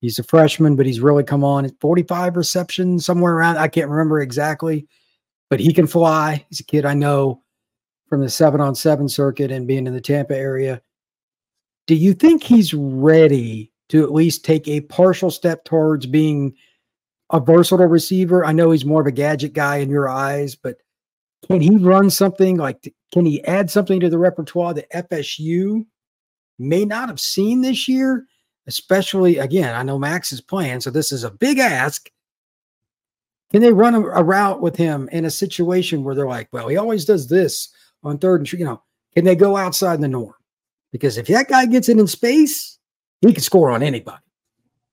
He's 0.00 0.18
a 0.18 0.22
freshman, 0.22 0.76
but 0.76 0.86
he's 0.86 1.00
really 1.00 1.24
come 1.24 1.42
on. 1.42 1.68
45 1.80 2.36
receptions, 2.36 3.04
somewhere 3.04 3.34
around. 3.34 3.56
I 3.56 3.66
can't 3.66 3.90
remember 3.90 4.20
exactly 4.20 4.86
but 5.48 5.60
he 5.60 5.72
can 5.72 5.86
fly. 5.86 6.44
He's 6.48 6.60
a 6.60 6.64
kid 6.64 6.84
I 6.84 6.94
know 6.94 7.42
from 8.08 8.20
the 8.20 8.30
seven 8.30 8.60
on 8.60 8.74
seven 8.74 9.08
circuit 9.08 9.50
and 9.50 9.66
being 9.66 9.86
in 9.86 9.94
the 9.94 10.00
Tampa 10.00 10.36
area. 10.36 10.80
Do 11.86 11.94
you 11.94 12.14
think 12.14 12.42
he's 12.42 12.74
ready 12.74 13.70
to 13.90 14.02
at 14.02 14.12
least 14.12 14.44
take 14.44 14.66
a 14.66 14.80
partial 14.80 15.30
step 15.30 15.64
towards 15.64 16.06
being 16.06 16.54
a 17.30 17.38
versatile 17.38 17.86
receiver? 17.86 18.44
I 18.44 18.52
know 18.52 18.72
he's 18.72 18.84
more 18.84 19.00
of 19.00 19.06
a 19.06 19.12
gadget 19.12 19.52
guy 19.52 19.76
in 19.76 19.90
your 19.90 20.08
eyes, 20.08 20.56
but 20.56 20.78
can 21.46 21.60
he 21.60 21.76
run 21.76 22.10
something 22.10 22.56
like, 22.56 22.92
can 23.12 23.24
he 23.24 23.44
add 23.44 23.70
something 23.70 24.00
to 24.00 24.10
the 24.10 24.18
repertoire 24.18 24.74
that 24.74 24.90
FSU 24.90 25.86
may 26.58 26.84
not 26.84 27.08
have 27.08 27.20
seen 27.20 27.60
this 27.60 27.86
year? 27.86 28.26
Especially, 28.66 29.38
again, 29.38 29.76
I 29.76 29.84
know 29.84 29.96
Max 29.96 30.32
is 30.32 30.40
playing, 30.40 30.80
so 30.80 30.90
this 30.90 31.12
is 31.12 31.22
a 31.22 31.30
big 31.30 31.60
ask. 31.60 32.10
Can 33.52 33.62
they 33.62 33.72
run 33.72 33.94
a, 33.94 34.00
a, 34.00 34.24
route 34.24 34.60
with 34.60 34.74
him 34.74 35.08
in 35.12 35.24
a 35.24 35.30
situation 35.30 36.02
where 36.02 36.16
they're 36.16 36.26
like, 36.26 36.48
well, 36.52 36.66
he 36.66 36.76
always 36.76 37.04
does 37.04 37.28
this 37.28 37.68
on 38.02 38.18
third 38.18 38.40
and 38.40 38.52
you 38.52 38.64
know, 38.64 38.82
can 39.14 39.24
they 39.24 39.36
go 39.36 39.56
outside 39.56 40.00
the 40.00 40.08
norm? 40.08 40.34
Because 40.96 41.18
if 41.18 41.26
that 41.26 41.48
guy 41.48 41.66
gets 41.66 41.90
it 41.90 41.98
in 41.98 42.06
space, 42.06 42.78
he 43.20 43.32
can 43.32 43.42
score 43.42 43.70
on 43.70 43.82
anybody. 43.82 44.22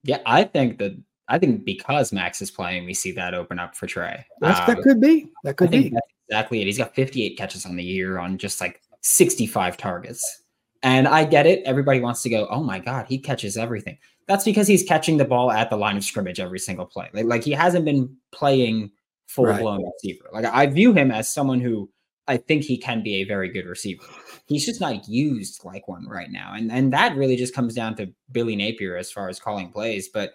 Yeah, 0.03 0.19
I 0.25 0.43
think 0.43 0.79
that 0.79 1.01
I 1.29 1.39
think 1.39 1.63
because 1.63 2.11
Max 2.11 2.41
is 2.41 2.51
playing, 2.51 2.85
we 2.85 2.93
see 2.93 3.13
that 3.13 3.33
open 3.33 3.57
up 3.57 3.75
for 3.75 3.87
Trey. 3.87 4.25
that 4.41 4.67
um, 4.67 4.83
could 4.83 4.99
be. 4.99 5.29
That 5.45 5.55
could 5.55 5.71
be. 5.71 5.93
exactly 6.27 6.61
it. 6.61 6.65
He's 6.65 6.77
got 6.77 6.93
58 6.93 7.37
catches 7.37 7.65
on 7.65 7.77
the 7.77 7.83
year 7.83 8.19
on 8.19 8.37
just 8.37 8.59
like 8.59 8.81
65 9.01 9.77
targets. 9.77 10.43
And 10.81 11.07
I 11.07 11.23
get 11.23 11.45
it. 11.45 11.63
Everybody 11.65 12.01
wants 12.01 12.21
to 12.23 12.29
go, 12.29 12.47
oh 12.49 12.61
my 12.61 12.79
God, 12.79 13.05
he 13.07 13.17
catches 13.17 13.55
everything. 13.55 13.97
That's 14.27 14.43
because 14.43 14.67
he's 14.67 14.83
catching 14.83 15.15
the 15.15 15.25
ball 15.25 15.51
at 15.51 15.69
the 15.69 15.77
line 15.77 15.95
of 15.95 16.03
scrimmage 16.03 16.41
every 16.41 16.59
single 16.59 16.85
play. 16.85 17.09
Like, 17.13 17.25
like 17.25 17.43
he 17.45 17.51
hasn't 17.51 17.85
been 17.85 18.13
playing 18.33 18.91
full 19.27 19.45
blown 19.45 19.83
right. 19.83 19.91
receiver. 20.03 20.25
Like 20.33 20.45
I 20.45 20.65
view 20.65 20.91
him 20.91 21.11
as 21.11 21.33
someone 21.33 21.61
who 21.61 21.89
I 22.27 22.37
think 22.37 22.63
he 22.63 22.77
can 22.77 23.03
be 23.03 23.15
a 23.15 23.25
very 23.25 23.49
good 23.49 23.65
receiver. 23.65 24.03
He's 24.45 24.65
just 24.65 24.81
not 24.81 25.07
used 25.07 25.63
like 25.65 25.87
one 25.87 26.07
right 26.07 26.31
now. 26.31 26.53
And 26.55 26.71
and 26.71 26.93
that 26.93 27.15
really 27.15 27.35
just 27.35 27.55
comes 27.55 27.73
down 27.73 27.95
to 27.95 28.11
Billy 28.31 28.55
Napier 28.55 28.95
as 28.95 29.11
far 29.11 29.29
as 29.29 29.39
calling 29.39 29.71
plays. 29.71 30.09
But 30.09 30.33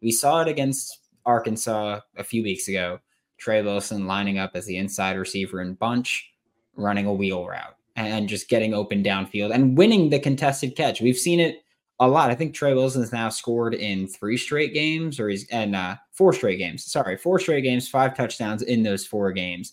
we 0.00 0.10
saw 0.10 0.40
it 0.40 0.48
against 0.48 1.08
Arkansas 1.26 2.00
a 2.16 2.24
few 2.24 2.42
weeks 2.42 2.68
ago. 2.68 2.98
Trey 3.38 3.62
Wilson 3.62 4.06
lining 4.06 4.38
up 4.38 4.52
as 4.54 4.66
the 4.66 4.76
inside 4.76 5.16
receiver 5.16 5.60
in 5.60 5.74
bunch, 5.74 6.32
running 6.76 7.06
a 7.06 7.14
wheel 7.14 7.46
route 7.46 7.76
and 7.94 8.28
just 8.28 8.48
getting 8.48 8.74
open 8.74 9.02
downfield 9.02 9.52
and 9.52 9.76
winning 9.76 10.10
the 10.10 10.18
contested 10.18 10.76
catch. 10.76 11.00
We've 11.00 11.16
seen 11.16 11.40
it 11.40 11.62
a 12.00 12.08
lot. 12.08 12.30
I 12.30 12.34
think 12.34 12.54
Trey 12.54 12.74
Wilson's 12.74 13.12
now 13.12 13.28
scored 13.28 13.74
in 13.74 14.06
three 14.06 14.36
straight 14.36 14.72
games, 14.72 15.18
or 15.18 15.28
he's 15.28 15.48
and 15.48 15.74
uh, 15.74 15.96
four 16.12 16.32
straight 16.32 16.58
games. 16.58 16.84
Sorry, 16.84 17.16
four 17.16 17.38
straight 17.38 17.62
games, 17.62 17.88
five 17.88 18.16
touchdowns 18.16 18.62
in 18.62 18.82
those 18.82 19.04
four 19.04 19.32
games. 19.32 19.72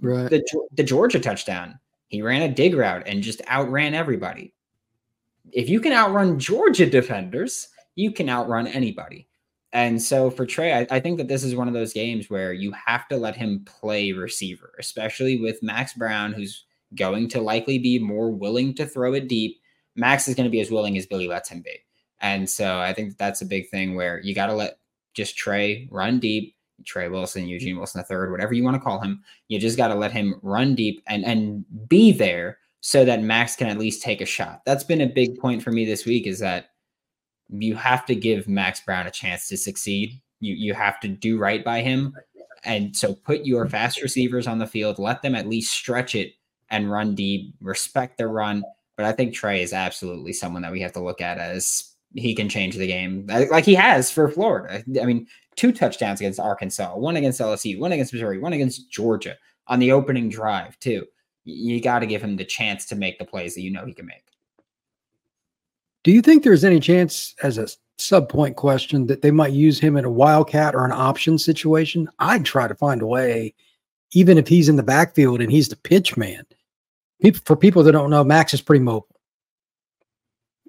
Right. 0.00 0.30
The 0.30 0.44
the 0.72 0.82
Georgia 0.82 1.20
touchdown, 1.20 1.78
he 2.08 2.22
ran 2.22 2.42
a 2.42 2.52
dig 2.52 2.74
route 2.74 3.04
and 3.06 3.22
just 3.22 3.42
outran 3.48 3.94
everybody. 3.94 4.52
If 5.52 5.68
you 5.68 5.80
can 5.80 5.92
outrun 5.92 6.38
Georgia 6.38 6.86
defenders, 6.86 7.68
you 7.94 8.12
can 8.12 8.28
outrun 8.28 8.66
anybody. 8.66 9.28
And 9.72 10.00
so 10.00 10.30
for 10.30 10.46
Trey, 10.46 10.72
I, 10.72 10.86
I, 10.90 11.00
think 11.00 11.18
that 11.18 11.28
this 11.28 11.44
is 11.44 11.54
one 11.54 11.68
of 11.68 11.74
those 11.74 11.92
games 11.92 12.30
where 12.30 12.52
you 12.52 12.72
have 12.72 13.06
to 13.08 13.16
let 13.18 13.36
him 13.36 13.62
play 13.66 14.12
receiver, 14.12 14.72
especially 14.78 15.38
with 15.38 15.62
Max 15.62 15.92
Brown, 15.92 16.32
who's 16.32 16.64
going 16.94 17.28
to 17.28 17.42
likely 17.42 17.78
be 17.78 17.98
more 17.98 18.30
willing 18.30 18.74
to 18.76 18.86
throw 18.86 19.12
it 19.12 19.28
deep. 19.28 19.60
Max 19.94 20.28
is 20.28 20.34
going 20.34 20.44
to 20.44 20.50
be 20.50 20.60
as 20.60 20.70
willing 20.70 20.96
as 20.96 21.04
Billy 21.04 21.28
lets 21.28 21.50
him 21.50 21.60
be. 21.60 21.78
And 22.20 22.48
so 22.48 22.80
I 22.80 22.94
think 22.94 23.18
that's 23.18 23.42
a 23.42 23.46
big 23.46 23.68
thing 23.68 23.94
where 23.94 24.20
you 24.20 24.34
got 24.34 24.46
to 24.46 24.54
let 24.54 24.78
just 25.12 25.36
Trey 25.36 25.88
run 25.90 26.20
deep. 26.20 26.55
Trey 26.84 27.08
Wilson, 27.08 27.46
Eugene 27.46 27.76
Wilson 27.76 28.02
third, 28.04 28.30
whatever 28.30 28.54
you 28.54 28.64
want 28.64 28.74
to 28.74 28.80
call 28.80 29.00
him, 29.00 29.22
you 29.48 29.58
just 29.58 29.76
got 29.76 29.88
to 29.88 29.94
let 29.94 30.12
him 30.12 30.38
run 30.42 30.74
deep 30.74 31.02
and 31.06 31.24
and 31.24 31.64
be 31.88 32.12
there 32.12 32.58
so 32.80 33.04
that 33.04 33.22
Max 33.22 33.56
can 33.56 33.68
at 33.68 33.78
least 33.78 34.02
take 34.02 34.20
a 34.20 34.26
shot. 34.26 34.62
That's 34.64 34.84
been 34.84 35.00
a 35.00 35.06
big 35.06 35.38
point 35.38 35.62
for 35.62 35.72
me 35.72 35.84
this 35.84 36.04
week 36.04 36.26
is 36.26 36.38
that 36.40 36.70
you 37.48 37.74
have 37.74 38.06
to 38.06 38.14
give 38.14 38.48
Max 38.48 38.80
Brown 38.80 39.06
a 39.06 39.10
chance 39.10 39.48
to 39.48 39.56
succeed. 39.56 40.20
You 40.40 40.54
you 40.54 40.74
have 40.74 41.00
to 41.00 41.08
do 41.08 41.38
right 41.38 41.64
by 41.64 41.82
him. 41.82 42.14
And 42.64 42.96
so 42.96 43.14
put 43.14 43.44
your 43.44 43.68
fast 43.68 44.02
receivers 44.02 44.46
on 44.46 44.58
the 44.58 44.66
field, 44.66 44.98
let 44.98 45.22
them 45.22 45.34
at 45.34 45.48
least 45.48 45.72
stretch 45.72 46.14
it 46.14 46.34
and 46.70 46.90
run 46.90 47.14
deep, 47.14 47.54
respect 47.60 48.18
the 48.18 48.26
run. 48.26 48.64
But 48.96 49.06
I 49.06 49.12
think 49.12 49.34
Trey 49.34 49.62
is 49.62 49.72
absolutely 49.72 50.32
someone 50.32 50.62
that 50.62 50.72
we 50.72 50.80
have 50.80 50.92
to 50.92 51.02
look 51.02 51.20
at 51.20 51.38
as 51.38 51.92
he 52.14 52.34
can 52.34 52.48
change 52.48 52.76
the 52.76 52.86
game 52.86 53.26
like 53.28 53.64
he 53.64 53.74
has 53.74 54.10
for 54.10 54.28
Florida. 54.28 54.82
I 55.00 55.04
mean, 55.04 55.26
two 55.56 55.72
touchdowns 55.72 56.20
against 56.20 56.38
Arkansas, 56.38 56.96
one 56.96 57.16
against 57.16 57.40
LSU, 57.40 57.78
one 57.78 57.92
against 57.92 58.12
Missouri, 58.12 58.38
one 58.38 58.52
against 58.52 58.90
Georgia 58.90 59.36
on 59.66 59.78
the 59.78 59.92
opening 59.92 60.28
drive, 60.28 60.78
too. 60.78 61.04
You 61.44 61.80
got 61.80 62.00
to 62.00 62.06
give 62.06 62.22
him 62.22 62.36
the 62.36 62.44
chance 62.44 62.86
to 62.86 62.96
make 62.96 63.18
the 63.18 63.24
plays 63.24 63.54
that 63.54 63.62
you 63.62 63.70
know 63.70 63.84
he 63.86 63.94
can 63.94 64.06
make. 64.06 64.24
Do 66.04 66.12
you 66.12 66.22
think 66.22 66.44
there's 66.44 66.64
any 66.64 66.78
chance, 66.78 67.34
as 67.42 67.58
a 67.58 67.68
sub 67.98 68.28
point 68.28 68.56
question, 68.56 69.06
that 69.06 69.22
they 69.22 69.30
might 69.30 69.52
use 69.52 69.78
him 69.80 69.96
in 69.96 70.04
a 70.04 70.10
wildcat 70.10 70.74
or 70.74 70.84
an 70.84 70.92
option 70.92 71.38
situation? 71.38 72.08
I'd 72.18 72.44
try 72.44 72.68
to 72.68 72.74
find 72.74 73.02
a 73.02 73.06
way, 73.06 73.54
even 74.12 74.38
if 74.38 74.46
he's 74.46 74.68
in 74.68 74.76
the 74.76 74.82
backfield 74.82 75.40
and 75.40 75.50
he's 75.50 75.68
the 75.68 75.76
pitch 75.76 76.16
man, 76.16 76.44
for 77.44 77.56
people 77.56 77.82
that 77.82 77.92
don't 77.92 78.10
know, 78.10 78.22
Max 78.22 78.54
is 78.54 78.60
pretty 78.60 78.84
mobile. 78.84 79.08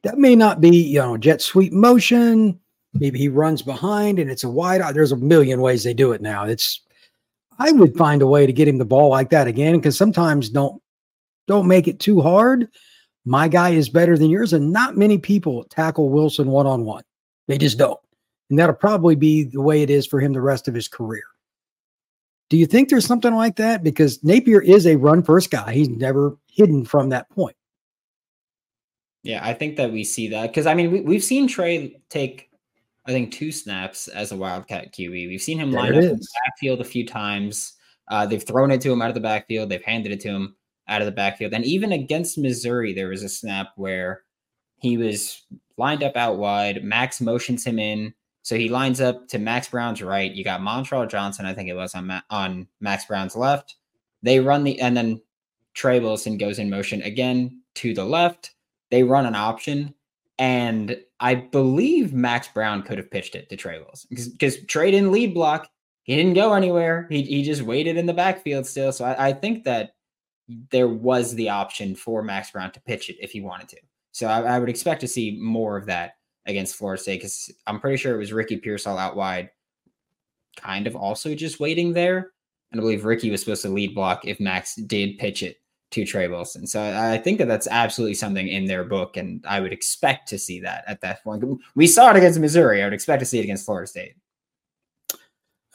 That 0.03 0.17
may 0.17 0.35
not 0.35 0.61
be, 0.61 0.75
you 0.75 0.99
know, 0.99 1.17
jet 1.17 1.41
sweep 1.41 1.73
motion. 1.73 2.59
Maybe 2.93 3.19
he 3.19 3.27
runs 3.27 3.61
behind 3.61 4.19
and 4.19 4.29
it's 4.29 4.43
a 4.43 4.49
wide. 4.49 4.81
There's 4.93 5.11
a 5.11 5.17
million 5.17 5.61
ways 5.61 5.83
they 5.83 5.93
do 5.93 6.11
it 6.11 6.21
now. 6.21 6.45
It's, 6.45 6.81
I 7.59 7.71
would 7.71 7.95
find 7.95 8.21
a 8.21 8.27
way 8.27 8.45
to 8.45 8.53
get 8.53 8.67
him 8.67 8.77
the 8.77 8.85
ball 8.85 9.09
like 9.09 9.29
that 9.31 9.47
again 9.47 9.77
because 9.77 9.97
sometimes 9.97 10.49
don't 10.49 10.81
don't 11.47 11.67
make 11.67 11.87
it 11.87 11.99
too 11.99 12.21
hard. 12.21 12.67
My 13.25 13.47
guy 13.47 13.69
is 13.69 13.89
better 13.89 14.17
than 14.17 14.29
yours, 14.29 14.53
and 14.53 14.71
not 14.71 14.97
many 14.97 15.17
people 15.17 15.63
tackle 15.65 16.09
Wilson 16.09 16.47
one 16.47 16.67
on 16.67 16.85
one. 16.85 17.03
They 17.47 17.57
just 17.57 17.77
don't, 17.77 17.99
and 18.49 18.59
that'll 18.59 18.75
probably 18.75 19.15
be 19.15 19.43
the 19.43 19.61
way 19.61 19.81
it 19.81 19.89
is 19.89 20.05
for 20.05 20.19
him 20.19 20.33
the 20.33 20.41
rest 20.41 20.67
of 20.67 20.73
his 20.73 20.87
career. 20.87 21.23
Do 22.49 22.57
you 22.57 22.65
think 22.65 22.89
there's 22.89 23.05
something 23.05 23.33
like 23.33 23.57
that? 23.57 23.83
Because 23.83 24.23
Napier 24.23 24.61
is 24.61 24.85
a 24.85 24.95
run 24.95 25.23
first 25.23 25.51
guy. 25.51 25.73
He's 25.73 25.89
never 25.89 26.37
hidden 26.47 26.85
from 26.85 27.09
that 27.09 27.29
point. 27.29 27.55
Yeah, 29.23 29.45
I 29.45 29.53
think 29.53 29.75
that 29.75 29.91
we 29.91 30.05
see 30.05 30.29
that 30.29 30.47
because 30.47 30.65
I 30.65 30.73
mean 30.73 30.91
we, 30.91 31.01
we've 31.01 31.23
seen 31.23 31.47
Trey 31.47 31.99
take 32.09 32.46
I 33.07 33.11
think 33.11 33.31
two 33.31 33.51
snaps 33.51 34.07
as 34.09 34.31
a 34.31 34.35
Wildcat 34.35 34.93
QB. 34.93 35.29
We've 35.29 35.41
seen 35.41 35.59
him 35.59 35.71
there 35.71 35.81
line 35.81 35.95
up 35.95 36.03
is. 36.03 36.11
in 36.11 36.17
the 36.17 36.27
backfield 36.45 36.81
a 36.81 36.85
few 36.85 37.05
times. 37.05 37.73
Uh, 38.09 38.25
they've 38.25 38.43
thrown 38.43 38.71
it 38.71 38.81
to 38.81 38.91
him 38.91 39.01
out 39.01 39.09
of 39.09 39.15
the 39.15 39.21
backfield. 39.21 39.69
They've 39.69 39.81
handed 39.81 40.11
it 40.11 40.19
to 40.21 40.29
him 40.29 40.55
out 40.87 41.01
of 41.01 41.05
the 41.05 41.11
backfield. 41.11 41.53
And 41.53 41.65
even 41.65 41.91
against 41.91 42.37
Missouri, 42.37 42.93
there 42.93 43.09
was 43.09 43.23
a 43.23 43.29
snap 43.29 43.69
where 43.75 44.23
he 44.77 44.97
was 44.97 45.45
lined 45.77 46.03
up 46.03 46.15
out 46.15 46.37
wide. 46.37 46.83
Max 46.83 47.21
motions 47.21 47.65
him 47.65 47.79
in. 47.79 48.13
So 48.43 48.55
he 48.57 48.69
lines 48.69 49.01
up 49.01 49.27
to 49.29 49.39
Max 49.39 49.67
Brown's 49.67 50.01
right. 50.01 50.31
You 50.31 50.43
got 50.43 50.61
Montrell 50.61 51.09
Johnson, 51.09 51.45
I 51.45 51.53
think 51.53 51.69
it 51.69 51.75
was 51.75 51.93
on 51.95 52.07
Ma- 52.07 52.21
on 52.29 52.67
Max 52.79 53.05
Brown's 53.05 53.35
left. 53.35 53.75
They 54.23 54.39
run 54.39 54.63
the 54.63 54.79
and 54.79 54.95
then 54.95 55.21
Trey 55.73 55.99
Wilson 55.99 56.37
goes 56.37 56.57
in 56.57 56.69
motion 56.69 57.01
again 57.01 57.61
to 57.75 57.93
the 57.93 58.05
left. 58.05 58.51
They 58.89 59.03
run 59.03 59.25
an 59.25 59.35
option, 59.35 59.93
and 60.39 60.97
I 61.19 61.35
believe 61.35 62.13
Max 62.13 62.47
Brown 62.47 62.83
could 62.83 62.97
have 62.97 63.09
pitched 63.09 63.35
it 63.35 63.49
to 63.49 63.55
Trey 63.55 63.79
Wilson 63.79 64.09
because 64.11 64.63
Trey 64.65 64.91
didn't 64.91 65.11
lead 65.11 65.33
block. 65.33 65.69
He 66.03 66.15
didn't 66.15 66.35
go 66.35 66.53
anywhere. 66.53 67.07
He, 67.09 67.23
he 67.23 67.43
just 67.43 67.63
waited 67.63 67.97
in 67.97 68.05
the 68.05 68.13
backfield 68.13 68.65
still. 68.65 68.91
So 68.91 69.03
I, 69.03 69.29
I 69.29 69.33
think 69.33 69.63
that 69.65 69.91
there 70.71 70.87
was 70.87 71.33
the 71.35 71.49
option 71.49 71.95
for 71.95 72.21
Max 72.23 72.51
Brown 72.51 72.71
to 72.71 72.81
pitch 72.81 73.09
it 73.09 73.17
if 73.19 73.31
he 73.31 73.41
wanted 73.41 73.67
to. 73.69 73.77
So 74.11 74.27
I, 74.27 74.41
I 74.41 74.59
would 74.59 74.69
expect 74.69 75.01
to 75.01 75.07
see 75.07 75.37
more 75.41 75.75
of 75.75 75.87
that 75.87 76.13
against 76.45 76.75
Florida 76.75 77.01
State 77.01 77.17
because 77.17 77.51
I'm 77.65 77.79
pretty 77.79 77.97
sure 77.97 78.15
it 78.15 78.19
was 78.19 78.31
Ricky 78.31 78.57
Pearsall 78.57 78.97
out 78.97 79.15
wide, 79.15 79.49
kind 80.55 80.87
of 80.87 80.95
also 80.95 81.35
just 81.35 81.59
waiting 81.59 81.93
there. 81.93 82.31
And 82.71 82.79
I 82.79 82.81
believe 82.81 83.05
Ricky 83.05 83.31
was 83.31 83.41
supposed 83.41 83.63
to 83.63 83.69
lead 83.69 83.95
block 83.95 84.25
if 84.25 84.39
Max 84.39 84.75
did 84.75 85.17
pitch 85.17 85.43
it 85.43 85.57
to 85.91 86.05
Trey 86.05 86.27
Wilson. 86.27 86.67
So 86.67 86.81
I 86.81 87.17
think 87.17 87.37
that 87.37 87.47
that's 87.47 87.67
absolutely 87.67 88.15
something 88.15 88.47
in 88.47 88.65
their 88.65 88.83
book, 88.83 89.17
and 89.17 89.43
I 89.47 89.59
would 89.59 89.71
expect 89.71 90.27
to 90.29 90.39
see 90.39 90.59
that 90.61 90.83
at 90.87 91.01
that 91.01 91.23
point. 91.23 91.43
We 91.75 91.87
saw 91.87 92.11
it 92.11 92.17
against 92.17 92.39
Missouri. 92.39 92.81
I 92.81 92.85
would 92.85 92.93
expect 92.93 93.21
to 93.21 93.25
see 93.25 93.39
it 93.39 93.43
against 93.43 93.65
Florida 93.65 93.87
State. 93.87 94.15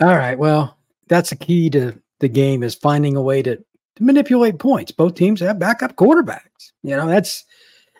All 0.00 0.16
right. 0.16 0.38
Well, 0.38 0.76
that's 1.08 1.32
a 1.32 1.36
key 1.36 1.70
to 1.70 1.98
the 2.20 2.28
game 2.28 2.62
is 2.62 2.74
finding 2.74 3.16
a 3.16 3.22
way 3.22 3.42
to, 3.42 3.56
to 3.56 4.02
manipulate 4.02 4.58
points. 4.58 4.92
Both 4.92 5.14
teams 5.14 5.40
have 5.40 5.58
backup 5.58 5.96
quarterbacks. 5.96 6.72
You 6.82 6.96
know, 6.96 7.06
that's 7.06 7.44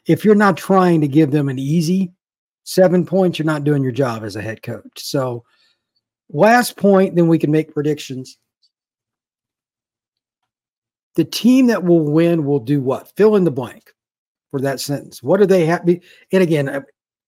if 0.07 0.25
you're 0.25 0.35
not 0.35 0.57
trying 0.57 1.01
to 1.01 1.09
give 1.09 1.31
them 1.31 1.49
an 1.49 1.59
easy 1.59 2.13
seven 2.65 3.05
points, 3.07 3.39
you're 3.39 3.47
not 3.47 3.65
doing 3.65 3.83
your 3.83 3.93
job 3.93 4.25
as 4.25 4.37
a 4.37 4.43
head 4.43 4.63
coach. 4.63 4.97
So, 4.97 5.45
last 6.31 6.77
point, 6.77 7.15
then 7.15 7.29
we 7.29 7.39
can 7.39 7.51
make 7.51 7.75
predictions. 7.75 8.39
The 11.15 11.25
team 11.25 11.67
that 11.67 11.85
will 11.85 12.01
win 12.01 12.45
will 12.45 12.61
do 12.61 12.81
what? 12.81 13.15
Fill 13.17 13.37
in 13.37 13.45
the 13.45 13.51
blank 13.51 13.93
for 14.51 14.61
that 14.61 14.81
sentence. 14.81 15.23
What 15.23 15.41
do 15.41 15.47
they 15.47 15.67
have? 15.67 15.87
And 15.87 16.43
again, 16.43 16.69
uh, 16.69 16.83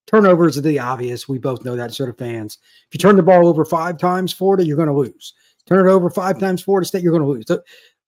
turnovers 0.06 0.56
are 0.56 0.62
the 0.62 0.78
obvious. 0.78 1.28
We 1.28 1.38
both 1.38 1.64
know 1.64 1.76
that 1.76 1.92
sort 1.92 2.08
of 2.08 2.18
fans. 2.18 2.58
If 2.88 2.94
you 2.94 2.98
turn 2.98 3.16
the 3.16 3.22
ball 3.22 3.46
over 3.46 3.64
five 3.64 3.98
times, 3.98 4.32
Florida, 4.32 4.64
you're 4.64 4.76
going 4.76 4.88
to 4.88 4.94
lose. 4.94 5.34
Turn 5.66 5.86
it 5.86 5.90
over 5.90 6.10
five 6.10 6.38
times, 6.38 6.62
Florida 6.62 6.86
State, 6.86 7.02
you're 7.02 7.12
going 7.12 7.22
to 7.22 7.28
lose. 7.28 7.46
So, 7.46 7.60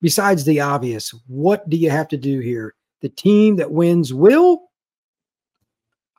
besides 0.03 0.45
the 0.45 0.61
obvious, 0.61 1.15
what 1.27 1.69
do 1.71 1.77
you 1.77 1.91
have 1.91 2.09
to 2.09 2.17
do 2.17 2.41
here? 2.41 2.75
The 3.01 3.09
team 3.09 3.57
that 3.57 3.71
wins 3.71 4.13
will 4.13 4.67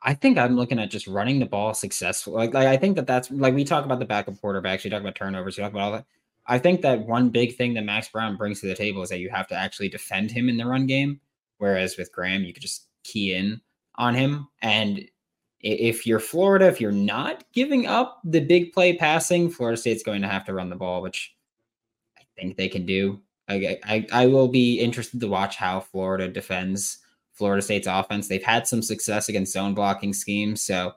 I 0.02 0.14
think 0.14 0.38
I'm 0.38 0.56
looking 0.56 0.78
at 0.78 0.90
just 0.90 1.06
running 1.06 1.38
the 1.38 1.46
ball 1.46 1.74
successful. 1.74 2.32
Like, 2.32 2.54
like 2.54 2.68
I 2.68 2.76
think 2.76 2.96
that 2.96 3.06
that's 3.06 3.30
like 3.30 3.54
we 3.54 3.64
talk 3.64 3.84
about 3.84 3.98
the 3.98 4.04
backup 4.04 4.34
quarterbacks, 4.34 4.84
You 4.84 4.90
talk 4.90 5.00
about 5.00 5.14
turnovers, 5.14 5.56
You 5.56 5.64
talk 5.64 5.72
about 5.72 5.82
all 5.82 5.92
that. 5.92 6.06
I 6.48 6.58
think 6.58 6.80
that 6.80 7.06
one 7.06 7.28
big 7.28 7.56
thing 7.56 7.74
that 7.74 7.84
Max 7.84 8.08
Brown 8.08 8.36
brings 8.36 8.60
to 8.60 8.66
the 8.66 8.74
table 8.74 9.02
is 9.02 9.10
that 9.10 9.20
you 9.20 9.28
have 9.28 9.46
to 9.48 9.54
actually 9.54 9.90
defend 9.90 10.30
him 10.30 10.48
in 10.48 10.56
the 10.56 10.66
run 10.66 10.86
game. 10.86 11.20
Whereas 11.58 11.96
with 11.96 12.12
Graham, 12.12 12.42
you 12.42 12.52
could 12.52 12.62
just 12.62 12.86
key 13.04 13.34
in 13.34 13.60
on 13.96 14.14
him. 14.14 14.48
And 14.62 15.04
if 15.60 16.06
you're 16.06 16.20
Florida, 16.20 16.66
if 16.66 16.80
you're 16.80 16.92
not 16.92 17.44
giving 17.52 17.86
up 17.86 18.20
the 18.24 18.40
big 18.40 18.72
play 18.72 18.96
passing, 18.96 19.50
Florida 19.50 19.76
State's 19.76 20.02
going 20.02 20.22
to 20.22 20.28
have 20.28 20.44
to 20.46 20.54
run 20.54 20.70
the 20.70 20.76
ball, 20.76 21.02
which 21.02 21.34
I 22.16 22.22
think 22.36 22.56
they 22.56 22.68
can 22.68 22.86
do. 22.86 23.20
I, 23.48 23.78
I, 23.84 24.06
I 24.12 24.26
will 24.26 24.48
be 24.48 24.78
interested 24.78 25.20
to 25.20 25.28
watch 25.28 25.56
how 25.56 25.80
Florida 25.80 26.28
defends 26.28 26.98
Florida 27.32 27.62
State's 27.62 27.86
offense. 27.86 28.28
They've 28.28 28.42
had 28.42 28.66
some 28.66 28.82
success 28.82 29.28
against 29.28 29.52
zone 29.52 29.74
blocking 29.74 30.12
schemes, 30.12 30.62
so 30.62 30.92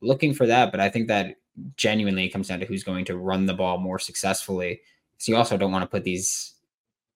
looking 0.00 0.32
for 0.32 0.46
that. 0.46 0.70
But 0.70 0.80
I 0.80 0.88
think 0.88 1.08
that 1.08 1.36
genuinely 1.76 2.28
comes 2.28 2.48
down 2.48 2.60
to 2.60 2.66
who's 2.66 2.84
going 2.84 3.04
to 3.06 3.16
run 3.16 3.46
the 3.46 3.54
ball 3.54 3.78
more 3.78 3.98
successfully. 3.98 4.80
So 5.18 5.32
you 5.32 5.36
also 5.36 5.56
don't 5.56 5.72
want 5.72 5.82
to 5.82 5.88
put 5.88 6.04
these. 6.04 6.54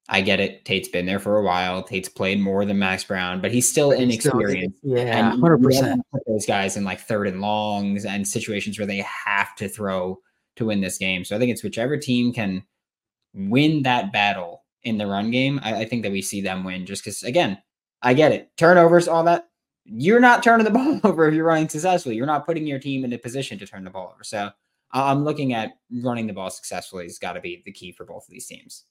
I 0.09 0.21
get 0.21 0.41
it. 0.41 0.65
Tate's 0.65 0.89
been 0.89 1.07
there 1.07 1.21
for 1.21 1.39
a 1.39 1.45
while. 1.45 1.83
Tate's 1.83 2.09
played 2.09 2.41
more 2.41 2.65
than 2.65 2.79
Max 2.79 3.05
Brown, 3.05 3.41
but 3.41 3.53
he's 3.53 3.69
still 3.69 3.93
inexperienced. 3.93 4.81
yeah, 4.83 5.31
hundred 5.31 5.63
percent. 5.63 6.03
Those 6.27 6.47
guys 6.47 6.77
in 6.77 6.85
like 6.85 7.01
third 7.01 7.29
and 7.29 7.41
longs 7.41 8.05
and 8.05 8.27
situations 8.27 8.79
where 8.79 8.87
they 8.87 9.05
have 9.27 9.55
to 9.57 9.69
throw 9.69 10.19
to 10.57 10.67
win 10.67 10.81
this 10.81 10.99
game. 10.99 11.25
So 11.25 11.37
I 11.37 11.39
think 11.39 11.53
it's 11.53 11.63
whichever 11.63 11.97
team 11.97 12.33
can 12.33 12.65
win 13.33 13.83
that 13.85 14.13
battle 14.13 14.65
in 14.83 14.99
the 14.99 15.07
run 15.07 15.31
game. 15.31 15.61
I, 15.63 15.83
I 15.83 15.85
think 15.85 16.03
that 16.03 16.13
we 16.13 16.23
see 16.23 16.41
them 16.41 16.65
win 16.65 16.85
just 16.85 17.05
because 17.05 17.23
again, 17.23 17.59
I 18.03 18.15
get 18.15 18.33
it. 18.33 18.51
Turnovers, 18.57 19.09
all 19.09 19.25
that. 19.25 19.49
You're 19.85 20.21
not 20.21 20.43
turning 20.43 20.65
the 20.65 20.71
ball 20.79 21.01
over 21.05 21.29
if 21.29 21.35
you're 21.35 21.45
running 21.45 21.69
successfully. 21.69 22.17
You're 22.17 22.27
not 22.27 22.47
putting 22.47 22.67
your 22.67 22.79
team 22.79 23.05
in 23.05 23.13
a 23.13 23.19
position 23.19 23.59
to 23.59 23.67
turn 23.67 23.85
the 23.85 23.91
ball 23.91 24.13
over. 24.15 24.25
So 24.25 24.51
I'm 24.93 25.25
looking 25.25 25.55
at 25.55 25.73
running 25.91 26.27
the 26.27 26.33
ball 26.33 26.51
successfully 26.51 27.05
has 27.05 27.19
got 27.19 27.33
to 27.33 27.41
be 27.41 27.63
the 27.65 27.73
key 27.73 27.93
for 27.93 28.05
both 28.05 28.25
of 28.25 28.31
these 28.31 28.47
teams. 28.47 28.85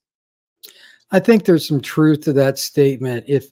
I 1.11 1.19
think 1.19 1.45
there's 1.45 1.67
some 1.67 1.81
truth 1.81 2.21
to 2.21 2.33
that 2.33 2.57
statement. 2.57 3.25
If 3.27 3.47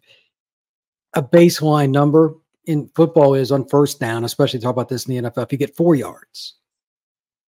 a 1.14 1.22
baseline 1.22 1.92
number 1.92 2.36
in 2.66 2.88
football 2.96 3.34
is 3.34 3.52
on 3.52 3.68
first 3.68 4.00
down, 4.00 4.24
especially 4.24 4.60
talk 4.60 4.74
about 4.74 4.90
this 4.90 5.08
in 5.08 5.24
the 5.24 5.30
NFL, 5.30 5.44
if 5.44 5.52
you 5.52 5.58
get 5.58 5.76
four 5.76 5.96
yards, 5.96 6.56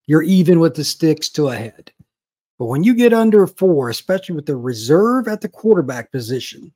you're 0.08 0.24
even 0.24 0.60
with 0.60 0.76
the 0.76 0.84
sticks 0.84 1.30
to 1.30 1.50
a 1.50 1.56
head. 1.56 1.92
But 2.60 2.66
when 2.66 2.84
you 2.84 2.94
get 2.94 3.14
under 3.14 3.48
four, 3.48 3.90
especially 3.90 4.36
with 4.36 4.46
the 4.46 4.56
reserve 4.56 5.28
at 5.28 5.42
the 5.42 5.50
quarterback 5.50 6.12
position, 6.12 6.74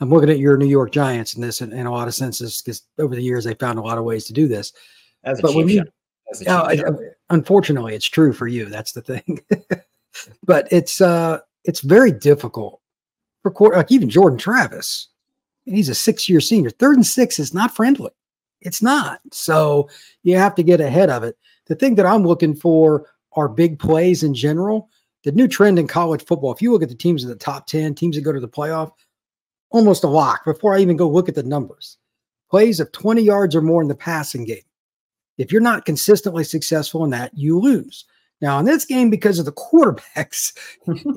I'm 0.00 0.10
looking 0.10 0.30
at 0.30 0.38
your 0.38 0.56
New 0.56 0.66
York 0.66 0.92
Giants 0.92 1.34
in 1.34 1.42
this 1.42 1.60
in, 1.60 1.72
in 1.72 1.86
a 1.86 1.90
lot 1.90 2.06
of 2.08 2.14
senses 2.14 2.62
because 2.62 2.82
over 2.98 3.14
the 3.14 3.22
years 3.22 3.44
they 3.44 3.54
found 3.54 3.78
a 3.78 3.82
lot 3.82 3.98
of 3.98 4.04
ways 4.04 4.24
to 4.26 4.32
do 4.32 4.46
this. 4.48 4.72
That's 5.24 5.40
But 5.40 5.54
when 5.54 5.68
you- 5.68 5.78
shot. 5.78 5.88
A 6.30 6.36
cheap 6.36 6.46
Yeah, 6.46 6.60
I- 6.62 6.82
unfortunately, 7.30 7.94
it's 7.94 8.06
true 8.06 8.32
for 8.32 8.46
you. 8.46 8.66
That's 8.66 8.92
the 8.92 9.00
thing. 9.02 9.40
but 10.44 10.68
it's 10.70 11.00
uh 11.00 11.38
it's 11.64 11.80
very 11.80 12.12
difficult 12.12 12.80
for 13.42 13.50
quar- 13.50 13.74
like 13.74 13.90
even 13.92 14.08
Jordan 14.10 14.38
Travis. 14.38 15.08
and 15.66 15.74
He's 15.74 15.88
a 15.88 15.94
six-year 15.94 16.40
senior. 16.40 16.70
Third 16.70 16.96
and 16.96 17.06
six 17.06 17.38
is 17.38 17.52
not 17.54 17.74
friendly. 17.74 18.10
It's 18.60 18.82
not. 18.82 19.20
So 19.32 19.88
you 20.22 20.36
have 20.36 20.54
to 20.56 20.62
get 20.62 20.80
ahead 20.80 21.10
of 21.10 21.22
it. 21.24 21.36
The 21.66 21.74
thing 21.74 21.94
that 21.96 22.06
I'm 22.06 22.24
looking 22.26 22.54
for 22.54 23.06
are 23.34 23.48
big 23.48 23.78
plays 23.78 24.22
in 24.22 24.34
general. 24.34 24.88
The 25.24 25.32
new 25.32 25.46
trend 25.48 25.78
in 25.78 25.86
college 25.86 26.24
football, 26.24 26.52
if 26.52 26.60
you 26.62 26.72
look 26.72 26.82
at 26.82 26.88
the 26.88 26.94
teams 26.94 27.22
in 27.22 27.28
the 27.28 27.36
top 27.36 27.66
10, 27.66 27.94
teams 27.94 28.16
that 28.16 28.22
go 28.22 28.32
to 28.32 28.40
the 28.40 28.48
playoff, 28.48 28.92
almost 29.70 30.04
a 30.04 30.08
lock 30.08 30.44
before 30.44 30.74
I 30.74 30.80
even 30.80 30.96
go 30.96 31.08
look 31.08 31.28
at 31.28 31.34
the 31.34 31.42
numbers. 31.42 31.98
Plays 32.50 32.80
of 32.80 32.92
20 32.92 33.22
yards 33.22 33.54
or 33.54 33.62
more 33.62 33.82
in 33.82 33.88
the 33.88 33.94
passing 33.94 34.44
game. 34.44 34.62
If 35.36 35.52
you're 35.52 35.60
not 35.60 35.84
consistently 35.84 36.44
successful 36.44 37.04
in 37.04 37.10
that, 37.10 37.36
you 37.36 37.58
lose. 37.58 38.04
Now, 38.40 38.58
in 38.58 38.64
this 38.64 38.84
game, 38.84 39.10
because 39.10 39.38
of 39.38 39.44
the 39.44 39.52
quarterbacks, 39.52 40.56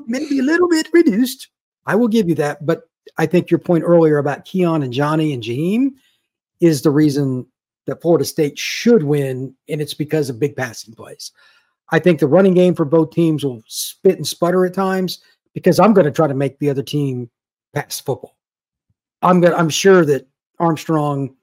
maybe 0.06 0.38
a 0.38 0.44
little 0.44 0.68
bit 0.68 0.88
reduced. 0.92 1.48
I 1.86 1.96
will 1.96 2.08
give 2.08 2.28
you 2.28 2.34
that. 2.36 2.64
But 2.64 2.82
I 3.18 3.26
think 3.26 3.50
your 3.50 3.58
point 3.58 3.84
earlier 3.84 4.18
about 4.18 4.44
Keon 4.44 4.82
and 4.82 4.92
Johnny 4.92 5.32
and 5.32 5.42
Jaheim 5.42 5.92
is 6.60 6.82
the 6.82 6.90
reason 6.90 7.46
that 7.86 8.00
Florida 8.00 8.24
State 8.24 8.58
should 8.58 9.02
win, 9.02 9.54
and 9.68 9.80
it's 9.80 9.94
because 9.94 10.30
of 10.30 10.38
big 10.38 10.54
passing 10.54 10.94
plays. 10.94 11.32
I 11.90 11.98
think 11.98 12.20
the 12.20 12.28
running 12.28 12.54
game 12.54 12.74
for 12.74 12.84
both 12.84 13.10
teams 13.10 13.44
will 13.44 13.62
spit 13.66 14.16
and 14.16 14.26
sputter 14.26 14.64
at 14.64 14.74
times 14.74 15.18
because 15.52 15.80
I'm 15.80 15.92
going 15.92 16.04
to 16.04 16.12
try 16.12 16.26
to 16.26 16.34
make 16.34 16.58
the 16.58 16.70
other 16.70 16.82
team 16.82 17.28
pass 17.74 18.00
football. 18.00 18.36
I'm 19.22 19.40
going. 19.40 19.54
I'm 19.54 19.68
sure 19.68 20.04
that 20.04 20.26
Armstrong 20.58 21.34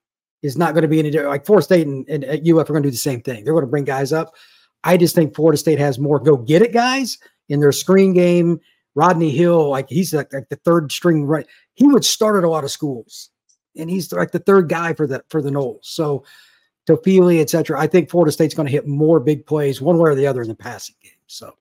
is 0.42 0.58
not 0.58 0.74
going 0.74 0.84
to 0.84 0.88
be 0.88 1.00
any 1.00 1.12
different. 1.12 1.32
Like 1.32 1.46
Florida 1.46 1.64
State 1.64 1.88
and, 1.88 2.08
and 2.10 2.24
at 2.24 2.48
UF 2.48 2.70
are 2.70 2.74
going 2.74 2.84
to 2.84 2.88
do 2.88 2.92
the 2.92 2.98
same 2.98 3.22
thing. 3.22 3.44
They're 3.44 3.54
going 3.54 3.66
to 3.66 3.70
bring 3.72 3.84
guys 3.84 4.14
up. 4.14 4.36
I 4.84 4.98
just 4.98 5.16
think 5.16 5.36
Florida 5.36 5.58
State 5.58 5.80
has 5.80 6.00
more 6.00 6.20
go 6.20 6.38
get 6.38 6.62
it 6.62 6.74
guys 6.74 7.18
in 7.50 7.60
their 7.60 7.72
screen 7.72 8.14
game. 8.14 8.60
Rodney 8.96 9.30
Hill, 9.30 9.70
like 9.70 9.90
he's 9.90 10.14
like, 10.14 10.34
like 10.34 10.50
the 10.50 10.56
third 10.58 10.92
string 10.92 11.26
right. 11.26 11.46
He 11.76 11.88
would 11.88 12.06
start 12.06 12.38
at 12.38 12.44
a 12.44 12.50
lot 12.50 12.64
of 12.64 12.72
schools, 12.72 13.30
and 13.78 13.90
he's 13.90 14.12
like 14.12 14.32
the 14.32 14.40
third 14.40 14.70
guy 14.70 14.94
for 14.94 15.08
the 15.08 15.24
for 15.30 15.42
the 15.42 15.50
Noles. 15.50 15.86
So 15.86 16.24
Toafili, 16.88 17.40
et 17.40 17.50
cetera. 17.50 17.80
I 17.80 17.88
think 17.88 18.10
Florida 18.10 18.32
State's 18.32 18.56
going 18.56 18.66
to 18.66 18.72
hit 18.72 18.88
more 18.88 19.20
big 19.20 19.46
plays 19.46 19.82
one 19.82 19.98
way 19.98 20.10
or 20.10 20.16
the 20.16 20.28
other 20.28 20.42
in 20.42 20.48
the 20.48 20.56
passing 20.56 20.96
game. 21.04 21.12
So 21.28 21.54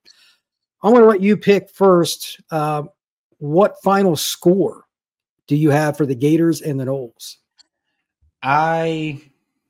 I'm 0.83 0.92
going 0.92 1.02
to 1.02 1.09
let 1.09 1.22
you 1.22 1.37
pick 1.37 1.70
first. 1.70 2.40
Uh, 2.50 2.85
what 3.38 3.81
final 3.85 4.16
score 4.16 4.85
do 5.48 5.56
you 5.56 5.70
have 5.70 5.96
for 5.96 6.06
the 6.06 6.14
Gators 6.14 6.62
and 6.62 6.78
the 6.78 6.84
Noles? 6.84 7.37
I 8.42 9.20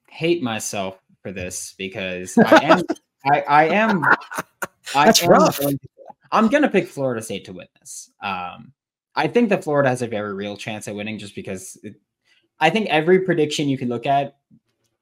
hate 0.08 0.42
myself 0.42 0.98
for 1.22 1.32
this 1.32 1.74
because 1.78 2.36
I 2.36 2.56
am 2.64 2.82
I, 3.24 3.40
I 3.48 3.64
am 3.68 4.04
I 4.04 5.06
That's 5.06 5.22
am 5.22 5.30
rough. 5.30 5.58
going 5.58 5.78
to- 5.78 5.88
I'm 6.30 6.48
gonna 6.48 6.68
pick 6.68 6.88
Florida 6.88 7.22
State 7.22 7.46
to 7.46 7.52
win 7.54 7.68
this. 7.80 8.10
Um 8.22 8.72
I 9.16 9.26
think 9.26 9.48
that 9.48 9.64
Florida 9.64 9.88
has 9.88 10.02
a 10.02 10.06
very 10.06 10.34
real 10.34 10.56
chance 10.56 10.86
at 10.86 10.94
winning 10.94 11.18
just 11.18 11.34
because 11.34 11.76
it, 11.82 11.94
I 12.60 12.70
think 12.70 12.88
every 12.88 13.20
prediction 13.20 13.68
you 13.68 13.76
can 13.78 13.88
look 13.88 14.06
at, 14.06 14.36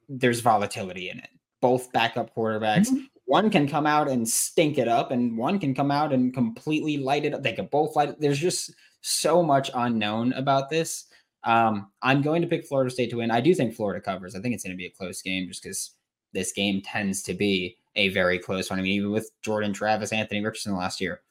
there's 0.08 0.40
volatility 0.40 1.10
in 1.10 1.18
it. 1.18 1.28
Both 1.60 1.92
backup 1.92 2.34
quarterbacks. 2.34 2.88
Mhm. 2.88 3.08
One 3.26 3.50
can 3.50 3.66
come 3.68 3.86
out 3.86 4.08
and 4.08 4.26
stink 4.26 4.78
it 4.78 4.86
up, 4.88 5.10
and 5.10 5.36
one 5.36 5.58
can 5.58 5.74
come 5.74 5.90
out 5.90 6.12
and 6.12 6.32
completely 6.32 6.96
light 6.96 7.24
it 7.24 7.34
up. 7.34 7.42
They 7.42 7.52
could 7.54 7.70
both 7.70 7.96
light 7.96 8.10
it. 8.10 8.20
There's 8.20 8.38
just 8.38 8.72
so 9.06 9.42
much 9.42 9.70
unknown 9.74 10.32
about 10.32 10.68
this. 10.68 11.06
Um, 11.44 11.90
I'm 12.02 12.22
going 12.22 12.42
to 12.42 12.48
pick 12.48 12.66
Florida 12.66 12.90
State 12.90 13.10
to 13.10 13.16
win. 13.18 13.30
I 13.30 13.40
do 13.40 13.54
think 13.54 13.74
Florida 13.74 14.00
covers. 14.00 14.34
I 14.34 14.40
think 14.40 14.54
it's 14.54 14.64
going 14.64 14.74
to 14.74 14.78
be 14.78 14.86
a 14.86 14.90
close 14.90 15.22
game 15.22 15.46
just 15.46 15.62
because 15.62 15.92
this 16.32 16.52
game 16.52 16.82
tends 16.82 17.22
to 17.22 17.34
be 17.34 17.76
a 17.94 18.08
very 18.08 18.38
close 18.38 18.68
one. 18.68 18.78
I 18.78 18.82
mean, 18.82 18.92
even 18.92 19.12
with 19.12 19.30
Jordan 19.42 19.72
Travis, 19.72 20.12
Anthony 20.12 20.44
Richardson 20.44 20.76
last 20.76 21.00
year, 21.00 21.22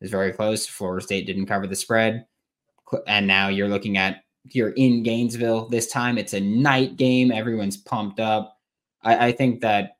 was 0.00 0.10
very 0.10 0.32
close. 0.32 0.66
Florida 0.66 1.02
State 1.02 1.26
didn't 1.26 1.46
cover 1.46 1.66
the 1.66 1.74
spread. 1.74 2.26
And 3.06 3.26
now 3.26 3.48
you're 3.48 3.68
looking 3.68 3.96
at 3.96 4.22
you're 4.44 4.70
in 4.70 5.02
Gainesville 5.02 5.68
this 5.68 5.86
time. 5.90 6.18
It's 6.18 6.34
a 6.34 6.40
night 6.40 6.96
game. 6.96 7.32
Everyone's 7.32 7.76
pumped 7.76 8.20
up. 8.20 8.58
I, 9.02 9.28
I 9.28 9.32
think 9.32 9.60
that 9.62 9.96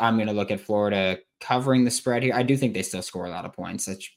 I'm 0.00 0.16
going 0.16 0.28
to 0.28 0.32
look 0.32 0.50
at 0.50 0.60
Florida 0.60 1.18
covering 1.40 1.84
the 1.84 1.90
spread 1.90 2.22
here. 2.22 2.34
I 2.34 2.42
do 2.42 2.56
think 2.56 2.74
they 2.74 2.82
still 2.82 3.02
score 3.02 3.26
a 3.26 3.30
lot 3.30 3.44
of 3.44 3.52
points. 3.52 3.86
That's, 3.86 4.08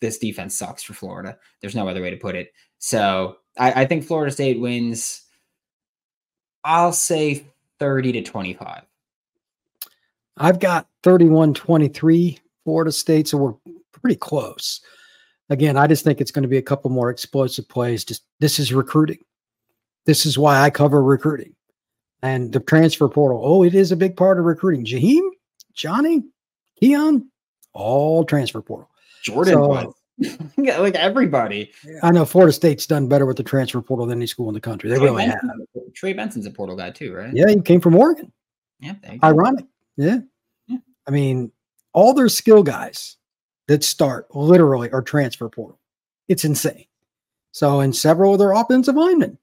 this 0.00 0.18
defense 0.18 0.56
sucks 0.56 0.82
for 0.82 0.94
Florida. 0.94 1.38
There's 1.60 1.74
no 1.74 1.88
other 1.88 2.02
way 2.02 2.10
to 2.10 2.16
put 2.16 2.34
it. 2.34 2.52
So 2.78 3.36
I, 3.58 3.82
I 3.82 3.86
think 3.86 4.04
Florida 4.04 4.32
State 4.32 4.60
wins. 4.60 5.22
I'll 6.64 6.92
say 6.92 7.46
30 7.78 8.12
to 8.12 8.22
25. 8.22 8.82
I've 10.38 10.60
got 10.60 10.88
31 11.02 11.54
23 11.54 12.38
Florida 12.64 12.92
State, 12.92 13.28
so 13.28 13.38
we're 13.38 13.74
pretty 13.92 14.16
close. 14.16 14.80
Again, 15.48 15.76
I 15.76 15.86
just 15.86 16.04
think 16.04 16.20
it's 16.20 16.32
going 16.32 16.42
to 16.42 16.48
be 16.48 16.58
a 16.58 16.62
couple 16.62 16.90
more 16.90 17.10
explosive 17.10 17.68
plays. 17.68 18.04
Just 18.04 18.24
this 18.40 18.58
is 18.58 18.72
recruiting. 18.72 19.18
This 20.04 20.26
is 20.26 20.38
why 20.38 20.60
I 20.60 20.70
cover 20.70 21.02
recruiting 21.02 21.54
and 22.22 22.52
the 22.52 22.60
transfer 22.60 23.08
portal. 23.08 23.40
Oh, 23.42 23.62
it 23.62 23.74
is 23.74 23.92
a 23.92 23.96
big 23.96 24.16
part 24.16 24.38
of 24.38 24.44
recruiting. 24.44 24.84
Jaheim, 24.84 25.28
Johnny, 25.72 26.24
Keon, 26.78 27.30
all 27.72 28.24
transfer 28.24 28.60
portal. 28.60 28.90
Jordan 29.26 29.54
So- 29.54 29.68
was. 29.68 29.94
Yeah, 30.56 30.78
like 30.78 30.94
everybody. 30.94 31.70
I 32.02 32.10
know 32.10 32.24
Florida 32.24 32.50
State's 32.50 32.86
done 32.86 33.06
better 33.06 33.26
with 33.26 33.36
the 33.36 33.42
transfer 33.42 33.82
portal 33.82 34.06
than 34.06 34.16
any 34.18 34.26
school 34.26 34.48
in 34.48 34.54
the 34.54 34.60
country. 34.62 34.88
They 34.88 34.96
Trey, 34.96 35.04
really 35.04 35.24
have. 35.24 35.40
Trey 35.94 36.14
Benson's 36.14 36.46
a 36.46 36.50
portal 36.50 36.74
guy 36.74 36.90
too, 36.90 37.12
right? 37.14 37.30
Yeah, 37.34 37.50
he 37.50 37.60
came 37.60 37.82
from 37.82 37.94
Oregon. 37.94 38.32
Yeah. 38.80 38.94
Ironic. 39.22 39.66
Yeah. 39.98 40.20
Yeah. 40.68 40.78
I 41.06 41.10
mean, 41.10 41.52
all 41.92 42.14
their 42.14 42.30
skill 42.30 42.62
guys 42.62 43.18
that 43.68 43.84
start 43.84 44.34
literally 44.34 44.90
are 44.90 45.02
transfer 45.02 45.50
portal. 45.50 45.78
It's 46.28 46.46
insane. 46.46 46.86
So, 47.52 47.80
and 47.80 47.94
several 47.94 48.32
of 48.32 48.38
their 48.38 48.52
offensive 48.52 48.94
linemen 48.94 49.36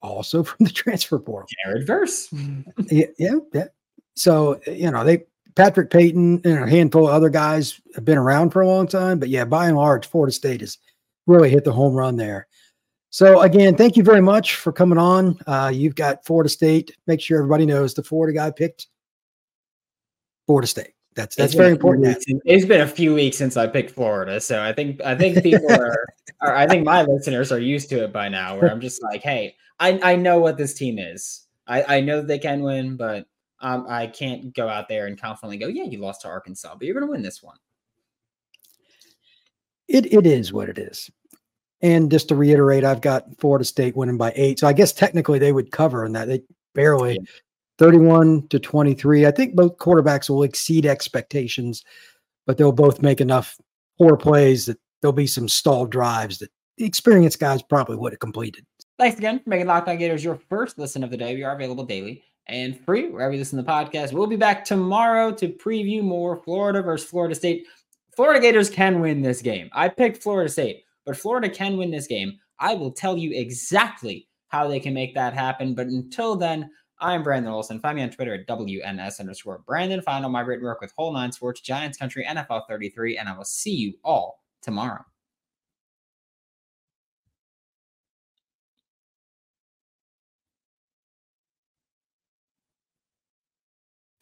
also 0.00 0.42
from 0.44 0.64
the 0.64 0.70
transfer 0.72 1.18
portal. 1.18 1.48
Jared 1.64 1.88
Verse. 1.88 2.28
Yeah. 2.88 3.06
Yeah. 3.18 3.34
yeah. 3.52 3.66
So, 4.14 4.60
you 4.68 4.92
know, 4.92 5.02
they, 5.02 5.24
Patrick 5.54 5.90
Payton 5.90 6.42
and 6.44 6.64
a 6.64 6.68
handful 6.68 7.08
of 7.08 7.14
other 7.14 7.30
guys 7.30 7.80
have 7.94 8.04
been 8.04 8.18
around 8.18 8.50
for 8.50 8.62
a 8.62 8.66
long 8.68 8.86
time. 8.86 9.18
But 9.18 9.28
yeah, 9.28 9.44
by 9.44 9.66
and 9.66 9.76
large, 9.76 10.06
Florida 10.06 10.32
State 10.32 10.60
has 10.60 10.78
really 11.26 11.50
hit 11.50 11.64
the 11.64 11.72
home 11.72 11.94
run 11.94 12.16
there. 12.16 12.46
So, 13.10 13.40
again, 13.40 13.76
thank 13.76 13.96
you 13.96 14.04
very 14.04 14.20
much 14.20 14.54
for 14.54 14.72
coming 14.72 14.98
on. 14.98 15.38
Uh, 15.46 15.70
you've 15.74 15.96
got 15.96 16.24
Florida 16.24 16.48
State. 16.48 16.96
Make 17.08 17.20
sure 17.20 17.38
everybody 17.38 17.66
knows 17.66 17.92
the 17.92 18.04
Florida 18.04 18.36
guy 18.36 18.50
picked 18.52 18.86
Florida 20.46 20.68
State. 20.68 20.94
That's 21.16 21.34
that's 21.34 21.52
It's 21.52 21.58
very 21.58 21.72
important. 21.72 22.16
It's 22.44 22.66
been 22.66 22.82
a 22.82 22.86
few 22.86 23.14
weeks 23.14 23.36
since 23.36 23.56
I 23.56 23.66
picked 23.66 23.90
Florida, 23.90 24.40
so 24.40 24.62
I 24.62 24.72
think 24.72 25.02
I 25.02 25.16
think 25.16 25.42
people 25.42 25.72
are, 25.72 26.06
are 26.40 26.54
I 26.54 26.68
think 26.68 26.84
my 26.84 27.02
listeners 27.02 27.50
are 27.50 27.58
used 27.58 27.88
to 27.90 28.04
it 28.04 28.12
by 28.12 28.28
now. 28.28 28.56
Where 28.56 28.70
I'm 28.70 28.80
just 28.80 29.02
like, 29.02 29.22
hey, 29.22 29.56
I 29.80 29.98
I 30.02 30.16
know 30.16 30.38
what 30.38 30.56
this 30.56 30.74
team 30.74 30.98
is. 30.98 31.46
I 31.66 31.96
I 31.96 32.00
know 32.00 32.18
that 32.18 32.28
they 32.28 32.38
can 32.38 32.62
win, 32.62 32.96
but 32.96 33.26
um, 33.60 33.86
I 33.88 34.06
can't 34.06 34.54
go 34.54 34.68
out 34.68 34.88
there 34.88 35.06
and 35.06 35.20
confidently 35.20 35.58
go, 35.58 35.66
yeah, 35.66 35.84
you 35.84 35.98
lost 35.98 36.22
to 36.22 36.28
Arkansas, 36.28 36.74
but 36.74 36.84
you're 36.84 36.94
going 36.94 37.06
to 37.06 37.10
win 37.10 37.22
this 37.22 37.42
one. 37.42 37.56
It 39.88 40.12
it 40.12 40.26
is 40.26 40.52
what 40.52 40.68
it 40.68 40.78
is. 40.78 41.10
And 41.82 42.10
just 42.10 42.28
to 42.28 42.34
reiterate, 42.34 42.84
I've 42.84 43.00
got 43.00 43.26
Florida 43.38 43.64
State 43.64 43.96
winning 43.96 44.18
by 44.18 44.32
eight. 44.36 44.58
So 44.58 44.66
I 44.66 44.72
guess 44.72 44.92
technically 44.92 45.38
they 45.38 45.52
would 45.52 45.72
cover 45.72 46.04
in 46.04 46.12
that. 46.12 46.28
They 46.28 46.42
barely 46.74 47.14
Yeah. 47.14 47.30
31 47.78 48.46
to 48.48 48.58
23. 48.58 49.26
I 49.26 49.30
think 49.30 49.54
both 49.56 49.78
quarterbacks 49.78 50.28
will 50.28 50.42
exceed 50.42 50.84
expectations, 50.84 51.82
but 52.46 52.58
they'll 52.58 52.72
both 52.72 53.00
make 53.00 53.22
enough 53.22 53.56
poor 53.96 54.18
plays 54.18 54.66
that 54.66 54.78
there'll 55.00 55.14
be 55.14 55.26
some 55.26 55.48
stalled 55.48 55.90
drives 55.90 56.38
that 56.38 56.50
the 56.76 56.84
experienced 56.84 57.40
guys 57.40 57.62
probably 57.62 57.96
would 57.96 58.12
have 58.12 58.20
completed. 58.20 58.66
Thanks 58.98 59.16
again 59.16 59.40
for 59.42 59.48
making 59.48 59.66
Locked 59.66 59.88
On 59.88 59.96
Gators 59.96 60.22
your 60.22 60.38
first 60.50 60.78
listen 60.78 61.02
of 61.02 61.10
the 61.10 61.16
day. 61.16 61.34
We 61.34 61.42
are 61.42 61.54
available 61.54 61.86
daily 61.86 62.22
and 62.46 62.78
free 62.80 63.08
wherever 63.08 63.32
you 63.32 63.38
listen 63.38 63.58
to 63.58 63.62
the 63.62 63.70
podcast. 63.70 64.12
We'll 64.12 64.26
be 64.26 64.36
back 64.36 64.64
tomorrow 64.64 65.32
to 65.32 65.48
preview 65.48 66.02
more 66.02 66.42
Florida 66.42 66.82
versus 66.82 67.08
Florida 67.08 67.34
State. 67.34 67.66
Florida 68.16 68.40
Gators 68.40 68.68
can 68.68 69.00
win 69.00 69.22
this 69.22 69.40
game. 69.40 69.70
I 69.72 69.88
picked 69.88 70.22
Florida 70.22 70.50
State, 70.50 70.84
but 71.06 71.16
Florida 71.16 71.48
can 71.48 71.76
win 71.76 71.90
this 71.90 72.06
game. 72.06 72.38
I 72.58 72.74
will 72.74 72.92
tell 72.92 73.16
you 73.16 73.32
exactly 73.32 74.28
how 74.48 74.68
they 74.68 74.80
can 74.80 74.92
make 74.92 75.14
that 75.14 75.32
happen. 75.32 75.74
But 75.74 75.86
until 75.86 76.36
then, 76.36 76.70
I'm 76.98 77.22
Brandon 77.22 77.52
Olsen. 77.52 77.80
Find 77.80 77.96
me 77.96 78.02
on 78.02 78.10
Twitter 78.10 78.34
at 78.34 78.46
WNS 78.46 79.20
underscore 79.20 79.62
Brandon. 79.66 80.02
Find 80.02 80.24
all 80.24 80.30
my 80.30 80.40
written 80.40 80.66
work 80.66 80.82
with 80.82 80.92
Whole 80.96 81.14
Nine 81.14 81.32
Sports, 81.32 81.60
Giants 81.62 81.96
Country, 81.96 82.26
NFL 82.28 82.62
33, 82.68 83.16
and 83.16 83.28
I 83.28 83.36
will 83.36 83.44
see 83.44 83.74
you 83.74 83.94
all 84.04 84.42
tomorrow. 84.60 85.02